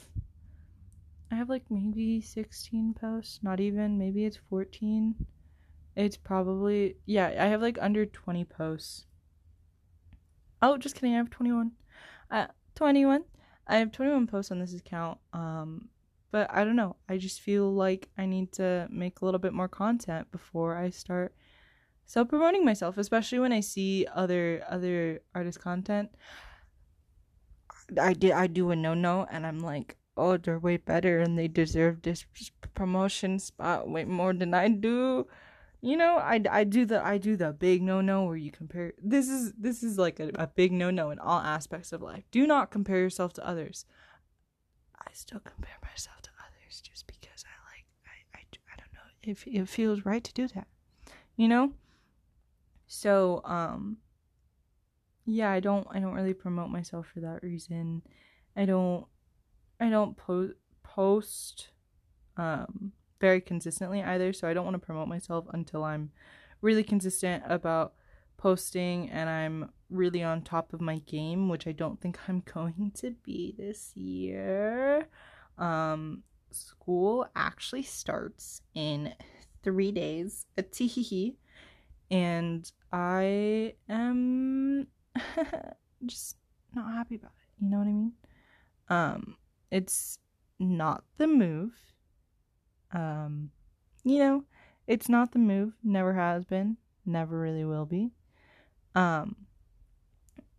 I 1.31 1.35
have 1.35 1.49
like 1.49 1.65
maybe 1.69 2.21
16 2.21 2.95
posts, 2.95 3.41
not 3.43 3.61
even, 3.61 3.99
maybe 3.99 4.25
it's 4.25 4.39
14. 4.49 5.15
It's 5.99 6.17
probably 6.17 6.95
yeah, 7.07 7.27
I 7.27 7.47
have 7.47 7.61
like 7.61 7.77
under 7.81 8.07
20 8.07 8.45
posts. 8.45 9.07
Oh, 10.63 10.79
just 10.79 10.95
kidding, 10.95 11.13
I 11.13 11.17
have 11.17 11.29
21. 11.29 11.73
Uh 12.31 12.47
21. 12.77 13.25
I 13.67 13.79
have 13.79 13.91
21 13.91 14.29
posts 14.29 14.53
on 14.53 14.61
this 14.61 14.75
account. 14.75 15.19
Um 15.33 15.89
but 16.31 16.49
I 16.55 16.63
don't 16.63 16.77
know. 16.77 16.95
I 17.09 17.19
just 17.19 17.41
feel 17.41 17.75
like 17.75 18.11
I 18.17 18.27
need 18.27 18.53
to 18.53 18.87
make 18.93 19.21
a 19.21 19.25
little 19.25 19.41
bit 19.41 19.53
more 19.53 19.67
content 19.67 20.31
before 20.31 20.77
I 20.77 20.91
start 20.91 21.35
self 22.07 22.29
promoting 22.29 22.65
myself, 22.65 22.97
especially 22.97 23.41
when 23.41 23.53
I 23.53 23.59
see 23.59 24.07
other 24.15 24.63
other 24.71 25.21
artist 25.35 25.59
content. 25.59 26.11
I 28.01 28.13
did 28.13 28.31
I 28.31 28.47
do 28.47 28.71
a 28.71 28.77
no 28.77 28.95
no 28.95 29.27
and 29.33 29.45
I'm 29.45 29.59
like, 29.59 29.97
oh, 30.17 30.37
they're 30.37 30.61
way 30.61 30.77
better 30.77 31.19
and 31.19 31.37
they 31.37 31.49
deserve 31.49 32.03
this 32.03 32.25
promotion 32.73 33.41
spot 33.41 33.91
way 33.91 34.05
more 34.05 34.33
than 34.33 34.55
I 34.55 34.69
do. 34.69 35.27
You 35.81 35.97
know, 35.97 36.17
I, 36.17 36.41
I 36.51 36.65
do 36.65 36.85
the 36.85 37.05
I 37.05 37.19
do 37.19 37.37
the 37.37 37.53
big 37.53 37.83
no 37.83 38.01
no 38.01 38.25
where 38.25 38.37
you 38.37 38.51
compare. 38.51 38.95
This 39.01 39.29
is 39.29 39.53
this 39.53 39.83
is 39.83 39.97
like 39.97 40.19
a, 40.19 40.31
a 40.35 40.49
big 40.49 40.73
no 40.73 40.91
no 40.91 41.11
in 41.11 41.19
all 41.21 41.41
aspects 41.41 41.93
of 41.93 42.03
life. 42.03 42.25
Do 42.33 42.47
not 42.47 42.71
compare 42.71 42.99
yourself 42.99 43.33
to 43.35 43.47
others. 43.47 43.85
I 44.99 45.11
still 45.13 45.41
compare 45.41 45.77
myself 45.83 46.21
to 46.23 46.31
others 46.41 46.81
just 46.81 47.07
because 47.07 47.45
I 47.45 47.55
like 47.71 47.87
I 48.07 48.39
I, 48.39 48.41
I 48.73 48.77
don't 48.77 48.93
know 48.93 49.11
if 49.23 49.47
it 49.47 49.69
feels 49.69 50.05
right 50.05 50.25
to 50.25 50.33
do 50.33 50.49
that. 50.49 50.67
You 51.37 51.47
know. 51.47 51.73
So, 52.89 53.43
um 53.45 53.99
yeah, 55.27 55.51
I 55.51 55.61
don't 55.61 55.87
I 55.91 56.01
don't 56.01 56.15
really 56.15 56.35
promote 56.35 56.71
myself 56.71 57.07
for 57.07 57.21
that 57.21 57.43
reason. 57.43 58.03
I 58.57 58.65
don't 58.65 59.07
I 59.79 59.91
don't 59.91 60.17
po- 60.17 60.55
post 60.83 61.69
um 62.37 62.93
very 63.21 63.41
consistently 63.41 64.03
either, 64.03 64.33
so 64.33 64.49
I 64.49 64.55
don't 64.55 64.65
want 64.65 64.75
to 64.75 64.87
promote 64.87 65.09
myself 65.09 65.47
until 65.53 65.85
I'm 65.85 66.11
really 66.61 66.85
consistent 66.85 67.43
about 67.47 67.95
posting 68.37 69.11
and 69.11 69.29
I'm 69.29 69.71
really 69.91 70.23
on 70.23 70.43
top 70.43 70.73
of 70.73 70.81
my 70.81 70.99
game, 70.99 71.49
which 71.49 71.67
I 71.67 71.73
don't 71.73 72.01
think 72.01 72.19
I'm 72.29 72.43
going 72.55 72.93
to 72.97 73.13
be 73.25 73.55
this 73.57 73.97
year. 73.97 75.09
Um 75.57 76.23
school 76.51 77.27
actually 77.37 77.83
starts 77.83 78.63
in 78.75 79.13
3 79.63 79.93
days. 79.93 80.47
And 82.11 82.71
I 82.91 83.75
am 83.89 84.87
just 86.07 86.37
not 86.75 86.95
happy 86.95 87.17
about 87.17 87.33
it. 87.33 87.65
You 87.65 87.71
know 87.71 87.79
what 87.79 87.89
I 87.89 87.93
mean? 87.93 88.13
Um, 88.89 89.37
it's 89.71 90.19
not 90.59 91.05
the 91.19 91.27
move. 91.27 91.75
Um, 92.93 93.51
you 94.05 94.19
know, 94.19 94.45
it's 94.87 95.09
not 95.09 95.33
the 95.33 95.39
move. 95.39 95.75
Never 95.83 96.15
has 96.15 96.45
been. 96.45 96.77
Never 97.05 97.39
really 97.39 97.65
will 97.65 97.87
be. 97.87 98.11
Um, 98.95 99.37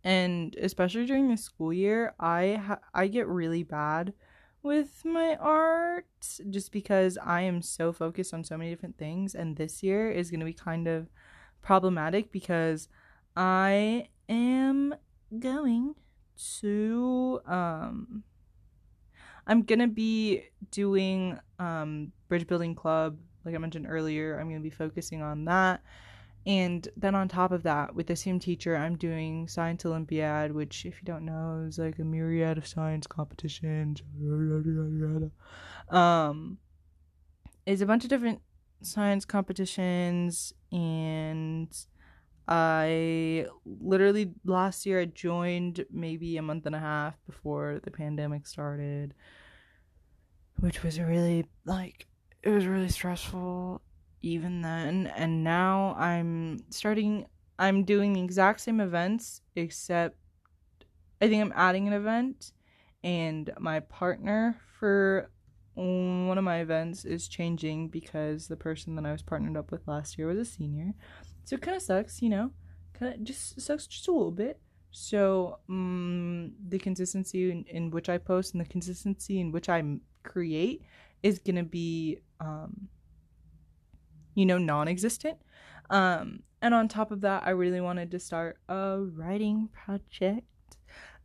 and 0.02 0.54
especially 0.56 1.06
during 1.06 1.28
the 1.28 1.36
school 1.36 1.72
year, 1.72 2.14
I 2.18 2.54
ha- 2.54 2.80
I 2.94 3.06
get 3.08 3.26
really 3.26 3.62
bad 3.62 4.14
with 4.62 5.04
my 5.04 5.36
art 5.36 6.06
just 6.48 6.72
because 6.72 7.18
I 7.22 7.42
am 7.42 7.62
so 7.62 7.92
focused 7.92 8.32
on 8.32 8.44
so 8.44 8.56
many 8.56 8.70
different 8.70 8.98
things, 8.98 9.34
and 9.34 9.56
this 9.56 9.82
year 9.82 10.10
is 10.10 10.30
going 10.30 10.40
to 10.40 10.46
be 10.46 10.52
kind 10.52 10.88
of 10.88 11.08
problematic 11.62 12.32
because 12.32 12.88
I 13.36 14.08
am 14.28 14.94
going 15.38 15.94
to 16.60 17.40
um 17.46 18.24
I'm 19.46 19.62
gonna 19.62 19.88
be 19.88 20.44
doing 20.70 21.38
um 21.58 22.12
bridge 22.30 22.46
building 22.46 22.74
club 22.74 23.18
like 23.44 23.54
I 23.54 23.58
mentioned 23.58 23.86
earlier. 23.88 24.38
I'm 24.38 24.48
gonna 24.48 24.60
be 24.60 24.70
focusing 24.70 25.22
on 25.22 25.44
that. 25.46 25.82
And 26.46 26.88
then 26.96 27.14
on 27.14 27.28
top 27.28 27.52
of 27.52 27.62
that, 27.64 27.94
with 27.94 28.06
the 28.06 28.16
same 28.16 28.38
teacher, 28.38 28.74
I'm 28.74 28.96
doing 28.96 29.46
Science 29.46 29.84
Olympiad, 29.84 30.52
which, 30.52 30.86
if 30.86 30.94
you 31.00 31.04
don't 31.04 31.26
know, 31.26 31.66
is 31.68 31.78
like 31.78 31.98
a 31.98 32.04
myriad 32.04 32.56
of 32.56 32.66
science 32.66 33.06
competitions. 33.06 34.02
Um, 35.90 36.56
is 37.66 37.82
a 37.82 37.86
bunch 37.86 38.04
of 38.04 38.10
different 38.10 38.40
science 38.82 39.26
competitions 39.26 40.54
and 40.72 41.68
I 42.48 43.46
literally 43.66 44.32
last 44.46 44.86
year 44.86 45.00
I 45.00 45.04
joined 45.04 45.84
maybe 45.92 46.38
a 46.38 46.42
month 46.42 46.64
and 46.64 46.74
a 46.74 46.80
half 46.80 47.14
before 47.26 47.80
the 47.84 47.90
pandemic 47.90 48.46
started, 48.46 49.12
which 50.58 50.82
was 50.82 50.98
really 50.98 51.44
like 51.66 52.06
it 52.42 52.50
was 52.50 52.66
really 52.66 52.88
stressful 52.88 53.80
even 54.22 54.62
then. 54.62 55.06
And 55.16 55.44
now 55.44 55.94
I'm 55.98 56.64
starting, 56.70 57.26
I'm 57.58 57.84
doing 57.84 58.12
the 58.12 58.22
exact 58.22 58.60
same 58.60 58.80
events 58.80 59.42
except 59.56 60.16
I 61.20 61.28
think 61.28 61.42
I'm 61.42 61.52
adding 61.54 61.86
an 61.86 61.92
event, 61.92 62.52
and 63.04 63.50
my 63.58 63.80
partner 63.80 64.56
for 64.78 65.30
one 65.74 66.38
of 66.38 66.44
my 66.44 66.58
events 66.58 67.04
is 67.04 67.28
changing 67.28 67.88
because 67.88 68.48
the 68.48 68.56
person 68.56 68.94
that 68.96 69.06
I 69.06 69.12
was 69.12 69.22
partnered 69.22 69.56
up 69.56 69.70
with 69.70 69.86
last 69.86 70.18
year 70.18 70.26
was 70.26 70.38
a 70.38 70.44
senior. 70.44 70.94
So 71.44 71.56
it 71.56 71.62
kind 71.62 71.76
of 71.76 71.82
sucks, 71.82 72.22
you 72.22 72.28
know? 72.28 72.50
Kind 72.94 73.14
of 73.14 73.24
just 73.24 73.60
sucks 73.60 73.86
just 73.86 74.08
a 74.08 74.12
little 74.12 74.30
bit. 74.30 74.60
So 74.90 75.58
um, 75.68 76.52
the 76.68 76.78
consistency 76.78 77.50
in, 77.50 77.64
in 77.64 77.90
which 77.90 78.08
I 78.08 78.18
post 78.18 78.54
and 78.54 78.60
the 78.60 78.68
consistency 78.68 79.40
in 79.40 79.52
which 79.52 79.68
I 79.68 79.82
create 80.22 80.82
is 81.22 81.38
going 81.38 81.56
to 81.56 81.62
be, 81.62 82.18
um, 82.40 82.88
you 84.34 84.46
know, 84.46 84.58
non 84.58 84.88
existent. 84.88 85.38
Um, 85.90 86.40
and 86.62 86.74
on 86.74 86.88
top 86.88 87.10
of 87.10 87.20
that, 87.22 87.42
I 87.46 87.50
really 87.50 87.80
wanted 87.80 88.10
to 88.10 88.18
start 88.18 88.58
a 88.68 88.98
writing 89.00 89.68
project. 89.72 90.46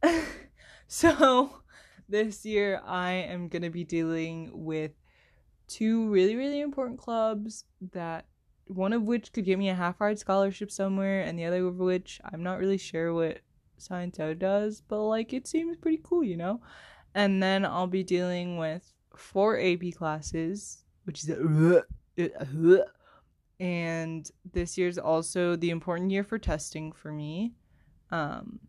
so 0.88 1.62
this 2.08 2.46
year, 2.46 2.82
I 2.86 3.12
am 3.12 3.48
going 3.48 3.62
to 3.64 3.70
be 3.70 3.84
dealing 3.84 4.52
with 4.54 4.92
two 5.68 6.10
really, 6.10 6.36
really 6.36 6.62
important 6.62 7.00
clubs 7.00 7.66
that 7.94 8.26
one 8.66 8.94
of 8.94 9.04
which 9.04 9.32
could 9.32 9.46
get 9.46 9.60
me 9.60 9.70
a 9.70 9.76
half 9.76 10.02
art 10.02 10.20
scholarship 10.20 10.72
somewhere, 10.72 11.22
and 11.22 11.38
the 11.38 11.46
other 11.46 11.66
of 11.66 11.78
which 11.78 12.20
I'm 12.32 12.44
not 12.44 12.60
really 12.60 12.78
sure 12.78 13.14
what 13.14 13.40
Science 13.78 14.20
Out 14.20 14.40
does, 14.40 14.82
but 14.88 15.02
like 15.04 15.34
it 15.34 15.48
seems 15.48 15.78
pretty 15.78 16.02
cool, 16.04 16.24
you 16.24 16.38
know? 16.38 16.62
And 17.14 17.42
then 17.42 17.66
I'll 17.66 17.88
be 17.88 18.04
dealing 18.04 18.58
with 18.58 18.94
four 19.16 19.60
AP 19.60 19.94
classes, 19.98 20.84
which 21.06 21.24
is 21.24 21.30
uh, 21.30 21.82
uh, 22.20 22.24
uh, 22.24 22.84
and 23.60 24.30
this 24.52 24.78
year's 24.78 24.98
also 24.98 25.56
the 25.56 25.70
important 25.70 26.12
year 26.12 26.24
for 26.24 26.38
testing 26.38 26.92
for 26.92 27.12
me. 27.12 27.54
Um 28.12 28.60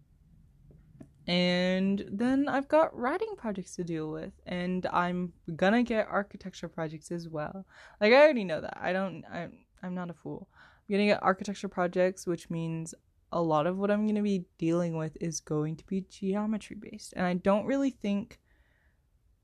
and 1.28 2.04
then 2.08 2.48
I've 2.48 2.68
got 2.68 2.96
writing 2.96 3.34
projects 3.36 3.74
to 3.76 3.84
deal 3.84 4.12
with, 4.12 4.32
and 4.46 4.86
I'm 4.86 5.32
gonna 5.56 5.82
get 5.82 6.06
architecture 6.08 6.68
projects 6.68 7.10
as 7.10 7.28
well. 7.28 7.66
Like 8.00 8.12
I 8.12 8.16
already 8.16 8.44
know 8.44 8.60
that. 8.60 8.78
I 8.80 8.92
don't. 8.92 9.24
I'm. 9.30 9.52
I'm 9.82 9.94
not 9.94 10.10
a 10.10 10.14
fool. 10.14 10.48
I'm 10.54 10.94
gonna 10.94 11.06
get 11.06 11.22
architecture 11.22 11.68
projects, 11.68 12.26
which 12.26 12.48
means 12.48 12.94
a 13.32 13.42
lot 13.42 13.66
of 13.66 13.76
what 13.76 13.90
I'm 13.90 14.06
gonna 14.06 14.22
be 14.22 14.44
dealing 14.56 14.96
with 14.96 15.16
is 15.20 15.40
going 15.40 15.74
to 15.76 15.86
be 15.86 16.02
geometry 16.08 16.76
based, 16.76 17.12
and 17.16 17.26
I 17.26 17.34
don't 17.34 17.66
really 17.66 17.90
think. 17.90 18.38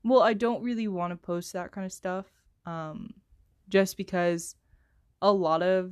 Well, 0.05 0.21
I 0.21 0.33
don't 0.33 0.63
really 0.63 0.87
want 0.87 1.11
to 1.11 1.17
post 1.17 1.53
that 1.53 1.71
kind 1.71 1.85
of 1.85 1.91
stuff, 1.91 2.25
um, 2.65 3.13
just 3.69 3.97
because 3.97 4.55
a 5.21 5.31
lot 5.31 5.61
of 5.61 5.91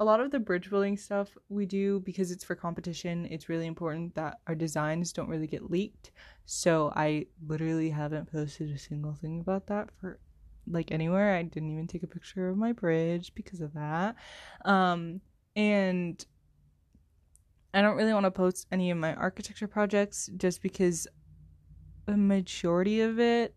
a 0.00 0.04
lot 0.04 0.20
of 0.20 0.32
the 0.32 0.40
bridge 0.40 0.68
building 0.68 0.96
stuff 0.96 1.36
we 1.48 1.64
do 1.64 2.00
because 2.00 2.32
it's 2.32 2.42
for 2.42 2.56
competition 2.56 3.24
it's 3.30 3.48
really 3.48 3.66
important 3.66 4.12
that 4.16 4.38
our 4.48 4.54
designs 4.54 5.12
don't 5.12 5.28
really 5.28 5.46
get 5.46 5.70
leaked. 5.70 6.10
So 6.44 6.92
i 6.96 7.26
literally 7.46 7.90
haven't 7.90 8.30
posted 8.32 8.70
a 8.70 8.78
single 8.78 9.14
thing 9.14 9.40
about 9.40 9.66
that 9.68 9.90
for 10.00 10.18
like 10.68 10.92
anywhere. 10.92 11.36
I 11.36 11.42
didn't 11.42 11.70
even 11.70 11.86
take 11.88 12.02
a 12.02 12.06
picture 12.06 12.48
of 12.48 12.56
my 12.56 12.72
bridge 12.72 13.32
because 13.34 13.60
of 13.60 13.74
that. 13.74 14.16
Um 14.64 15.20
and 15.56 16.24
i 17.74 17.82
don't 17.82 17.96
really 17.96 18.12
want 18.12 18.24
to 18.24 18.30
post 18.30 18.66
any 18.72 18.90
of 18.90 18.98
my 18.98 19.14
architecture 19.14 19.68
projects 19.68 20.30
just 20.36 20.62
because 20.62 21.06
a 22.08 22.16
majority 22.16 23.00
of 23.00 23.20
it 23.20 23.54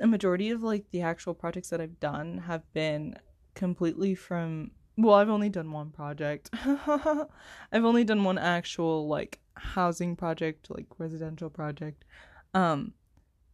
a 0.00 0.06
majority 0.06 0.50
of 0.50 0.62
like 0.62 0.90
the 0.90 1.02
actual 1.02 1.34
projects 1.34 1.70
that 1.70 1.80
I've 1.80 2.00
done 2.00 2.38
have 2.46 2.62
been 2.72 3.16
completely 3.54 4.14
from 4.14 4.70
well 4.96 5.16
i've 5.16 5.28
only 5.28 5.48
done 5.48 5.72
one 5.72 5.90
project. 5.90 6.50
I've 6.54 7.84
only 7.84 8.04
done 8.04 8.22
one 8.22 8.38
actual 8.38 9.08
like 9.08 9.40
housing 9.54 10.14
project 10.14 10.70
like 10.70 10.86
residential 10.98 11.50
project. 11.50 12.04
Um 12.54 12.92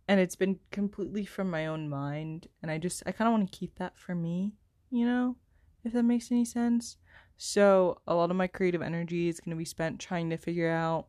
and 0.07 0.21
it's 0.21 0.37
been 0.37 0.59
completely 0.71 1.25
from 1.25 1.49
my 1.49 1.67
own 1.67 1.89
mind 1.89 2.49
and 2.61 2.71
i 2.71 2.77
just 2.77 3.03
i 3.07 3.13
kind 3.13 3.29
of 3.29 3.33
want 3.33 3.51
to 3.51 3.59
keep 3.59 3.79
that 3.79 3.99
for 3.99 4.15
me 4.15 4.53
you 4.91 5.07
know 5.07 5.37
if 5.85 5.93
that 5.93 6.03
makes 6.03 6.33
any 6.33 6.45
sense. 6.45 6.97
So 7.37 8.01
a 8.07 8.15
lot 8.15 8.31
of 8.31 8.37
my 8.37 8.47
creative 8.47 8.83
energy 8.83 9.29
is 9.29 9.41
going 9.41 9.51
to 9.51 9.59
be 9.59 9.65
spent 9.65 10.01
trying 10.01 10.31
to 10.31 10.37
figure 10.37 10.71
out 10.71 11.07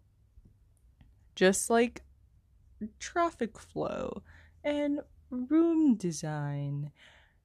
just 1.35 1.69
like 1.69 2.03
traffic 2.99 3.57
flow 3.57 4.21
and 4.63 4.99
room 5.35 5.95
design 5.95 6.91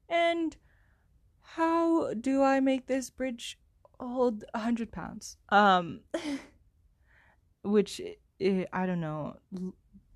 and 0.09 0.57
how 1.55 2.15
do 2.15 2.43
I 2.43 2.61
make 2.61 2.87
this 2.87 3.11
bridge 3.11 3.59
hold 3.99 4.45
a 4.55 4.61
hundred 4.61 4.93
pounds? 4.93 5.37
Um, 5.49 6.01
which 7.63 8.01
I 8.41 8.87
don't 8.87 9.01
know. 9.01 9.37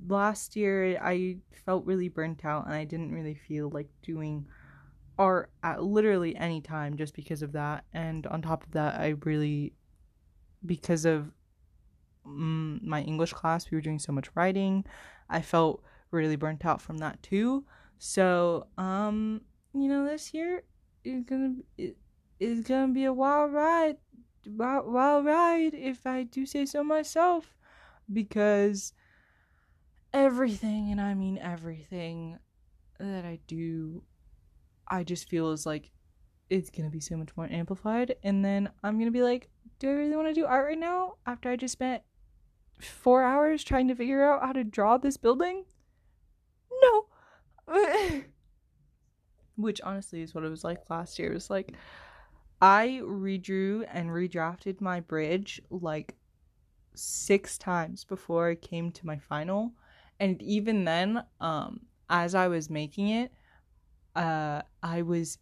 Last 0.07 0.57
year 0.57 0.99
I 1.03 1.39
felt 1.65 1.87
really 1.87 2.09
burnt 2.09 2.45
out, 2.45 2.67
and 2.67 2.75
I 2.75 2.85
didn't 2.85 3.13
really 3.13 3.35
feel 3.35 3.71
like 3.71 3.89
doing 4.03 4.47
art 5.19 5.51
at 5.63 5.83
literally 5.83 6.37
any 6.37 6.61
time 6.61 6.97
just 6.97 7.15
because 7.15 7.43
of 7.43 7.53
that. 7.53 7.85
And 7.93 8.27
on 8.27 8.43
top 8.43 8.65
of 8.65 8.73
that, 8.73 9.01
I 9.01 9.15
really, 9.25 9.75
because 10.65 11.05
of 11.05 11.31
mm, 12.27 12.83
my 12.83 13.03
English 13.03 13.33
class, 13.33 13.71
we 13.71 13.77
were 13.77 13.83
doing 13.83 13.99
so 13.99 14.13
much 14.13 14.29
writing. 14.35 14.85
I 15.29 15.43
felt 15.43 15.83
really 16.15 16.37
burnt 16.37 16.65
out 16.65 16.81
from 16.81 16.99
that 16.99 17.23
too. 17.23 17.65
So, 17.99 18.67
um, 18.79 19.43
you 19.75 19.89
know, 19.89 20.05
this 20.05 20.33
year 20.33 20.63
it's 21.05 21.29
gonna 21.29 21.55
it, 21.77 21.97
it's 22.41 22.67
gonna 22.67 22.93
be 22.93 23.05
a 23.05 23.13
wild 23.13 23.53
ride, 23.53 23.97
wild, 24.47 24.93
wild 24.93 25.27
ride 25.27 25.75
if 25.75 26.07
I 26.07 26.23
do 26.23 26.47
say 26.47 26.65
so 26.67 26.83
myself, 26.83 27.57
because 28.13 28.93
everything, 30.13 30.91
and 30.91 31.01
I 31.01 31.15
mean 31.15 31.39
everything 31.39 32.39
that 32.99 33.25
I 33.25 33.41
do, 33.47 34.03
I 34.89 35.05
just 35.05 35.29
feel 35.29 35.51
is 35.51 35.67
like 35.67 35.91
it's 36.51 36.71
gonna 36.71 36.91
be 36.91 37.01
so 37.01 37.17
much 37.17 37.37
more 37.37 37.49
amplified, 37.51 38.17
and 38.23 38.45
then 38.45 38.71
I'm 38.83 38.99
gonna 38.99 39.11
be 39.11 39.23
like, 39.23 39.49
do 39.79 39.89
I 39.89 39.93
really 39.93 40.17
want 40.17 40.29
to 40.29 40.35
do 40.35 40.47
art 40.47 40.67
right 40.67 40.79
now 40.79 41.15
after 41.27 41.51
I 41.51 41.57
just 41.57 41.73
spent 41.73 42.03
four 42.81 43.23
hours 43.23 43.65
trying 43.65 43.89
to 43.89 43.95
figure 43.95 44.25
out 44.25 44.43
how 44.43 44.53
to 44.53 44.65
draw 44.65 44.99
this 44.99 45.17
building? 45.17 45.65
No. 46.83 47.07
Which 49.57 49.81
honestly 49.83 50.23
is 50.23 50.35
what 50.35 50.45
it 50.45 50.51
was 50.51 50.65
like 50.65 50.89
last 50.91 51.19
year. 51.19 51.31
It 51.31 51.35
was 51.35 51.51
like 51.51 51.75
I 52.61 53.01
redrew 53.03 53.87
and 53.93 54.11
redrafted 54.11 54.81
my 54.81 55.01
bridge 55.01 55.61
like 55.71 56.15
six 56.95 57.59
times 57.59 58.05
before 58.05 58.51
I 58.51 58.55
came 58.55 58.91
to 58.93 59.07
my 59.07 59.19
final. 59.19 59.73
And 60.21 60.41
even 60.43 60.85
then, 60.85 61.25
um, 61.41 61.81
as 62.09 62.35
I 62.35 62.49
was 62.49 62.71
making 62.71 63.09
it, 63.09 63.33
uh, 64.15 64.63
I 64.83 65.03
was 65.03 65.39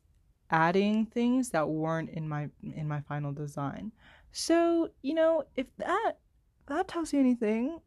adding 0.50 1.06
things 1.06 1.50
that 1.50 1.68
weren't 1.68 2.10
in 2.10 2.28
my 2.28 2.48
in 2.62 2.88
my 2.88 3.00
final 3.02 3.32
design. 3.32 3.92
So, 4.32 4.90
you 5.02 5.14
know, 5.14 5.44
if 5.56 5.66
that 5.78 6.14
that 6.66 6.88
tells 6.88 7.12
you 7.12 7.20
anything, 7.20 7.80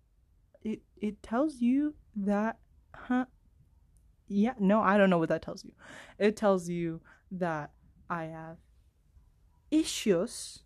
it 0.63 0.81
it 0.97 1.21
tells 1.23 1.59
you 1.61 1.95
that 2.15 2.57
huh 2.93 3.25
yeah, 4.27 4.53
no, 4.59 4.81
I 4.81 4.97
don't 4.97 5.09
know 5.09 5.17
what 5.17 5.29
that 5.29 5.41
tells 5.41 5.63
you. 5.63 5.71
It 6.17 6.35
tells 6.35 6.69
you 6.69 7.01
that 7.31 7.71
I 8.09 8.25
have 8.25 8.57
issues, 9.71 10.63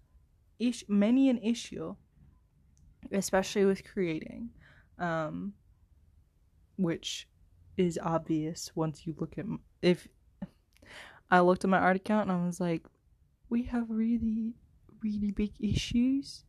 ish, 0.60 0.84
many 0.88 1.30
an 1.30 1.40
issue, 1.40 1.96
especially 3.12 3.66
with 3.66 3.84
creating, 3.84 4.50
um, 4.98 5.54
which 6.78 7.28
is 7.78 8.00
obvious 8.02 8.72
once 8.76 9.08
you 9.08 9.16
look 9.20 9.38
at 9.38 9.46
if 9.82 10.08
I 11.32 11.40
looked 11.42 11.64
at 11.64 11.70
my 11.70 11.78
art 11.78 11.96
account 11.96 12.30
and 12.30 12.42
I 12.42 12.46
was 12.46 12.60
like, 12.60 12.86
we 13.50 13.64
have 13.64 13.90
really, 13.90 14.56
really 15.02 15.32
big 15.32 15.52
issues 15.60 16.44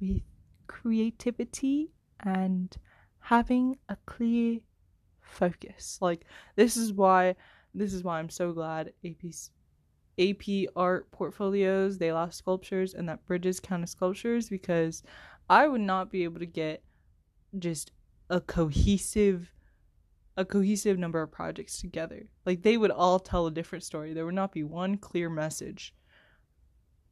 with 0.00 0.22
creativity 0.66 1.90
and 2.20 2.74
having 3.18 3.78
a 3.88 3.96
clear 4.06 4.60
focus. 5.32 5.98
Like 6.00 6.26
this 6.56 6.76
is 6.76 6.92
why 6.92 7.36
this 7.74 7.92
is 7.94 8.04
why 8.04 8.18
I'm 8.18 8.30
so 8.30 8.52
glad 8.52 8.92
AP 9.04 9.32
AP 10.20 10.68
art 10.76 11.10
portfolios, 11.10 11.98
they 11.98 12.08
allow 12.08 12.28
sculptures 12.28 12.94
and 12.94 13.08
that 13.08 13.24
bridges 13.26 13.60
count 13.60 13.82
as 13.82 13.90
sculptures 13.90 14.48
because 14.48 15.02
I 15.48 15.66
would 15.66 15.80
not 15.80 16.10
be 16.10 16.24
able 16.24 16.40
to 16.40 16.46
get 16.46 16.82
just 17.58 17.92
a 18.30 18.40
cohesive 18.40 19.52
a 20.36 20.44
cohesive 20.46 20.98
number 20.98 21.20
of 21.20 21.30
projects 21.30 21.78
together. 21.78 22.26
Like 22.46 22.62
they 22.62 22.78
would 22.78 22.90
all 22.90 23.18
tell 23.18 23.46
a 23.46 23.50
different 23.50 23.84
story. 23.84 24.14
There 24.14 24.24
would 24.24 24.34
not 24.34 24.52
be 24.52 24.62
one 24.62 24.96
clear 24.96 25.28
message. 25.28 25.94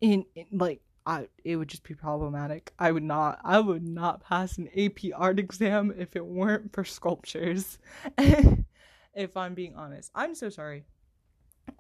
In, 0.01 0.25
in 0.35 0.47
like 0.53 0.81
I 1.07 1.29
it 1.45 1.57
would 1.57 1.69
just 1.69 1.83
be 1.83 1.95
problematic. 1.95 2.73
I 2.79 2.93
would 2.93 3.03
not 3.03 3.41
I 3.45 3.61
would 3.61 3.87
not 3.87 4.23
pass 4.23 4.59
an 4.59 4.69
AP 4.77 5.13
art 5.15 5.39
exam 5.39 5.93
if 5.97 6.17
it 6.17 6.25
weren't 6.25 6.73
for 6.73 6.85
sculptures. 6.85 7.79
if 8.19 9.37
I'm 9.37 9.55
being 9.55 9.75
honest. 9.77 10.11
I'm 10.15 10.35
so 10.35 10.51
sorry. 10.51 10.85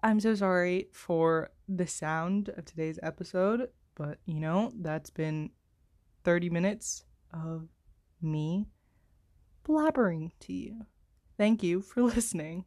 I'm 0.03 0.21
so 0.21 0.35
sorry 0.35 0.89
for 0.93 1.51
the 1.69 1.87
sound 1.87 2.49
of 2.51 2.65
today's 2.65 2.99
episode, 3.03 3.69
but 3.95 4.19
you 4.25 4.41
know, 4.41 4.73
that's 4.81 5.11
been 5.11 5.51
30 6.25 6.51
minutes 6.51 7.05
of 7.33 7.69
me 8.23 8.69
blabbering 9.67 10.31
to 10.41 10.53
you. 10.53 10.87
Thank 11.37 11.63
you 11.63 11.81
for 11.83 12.03
listening. 12.17 12.65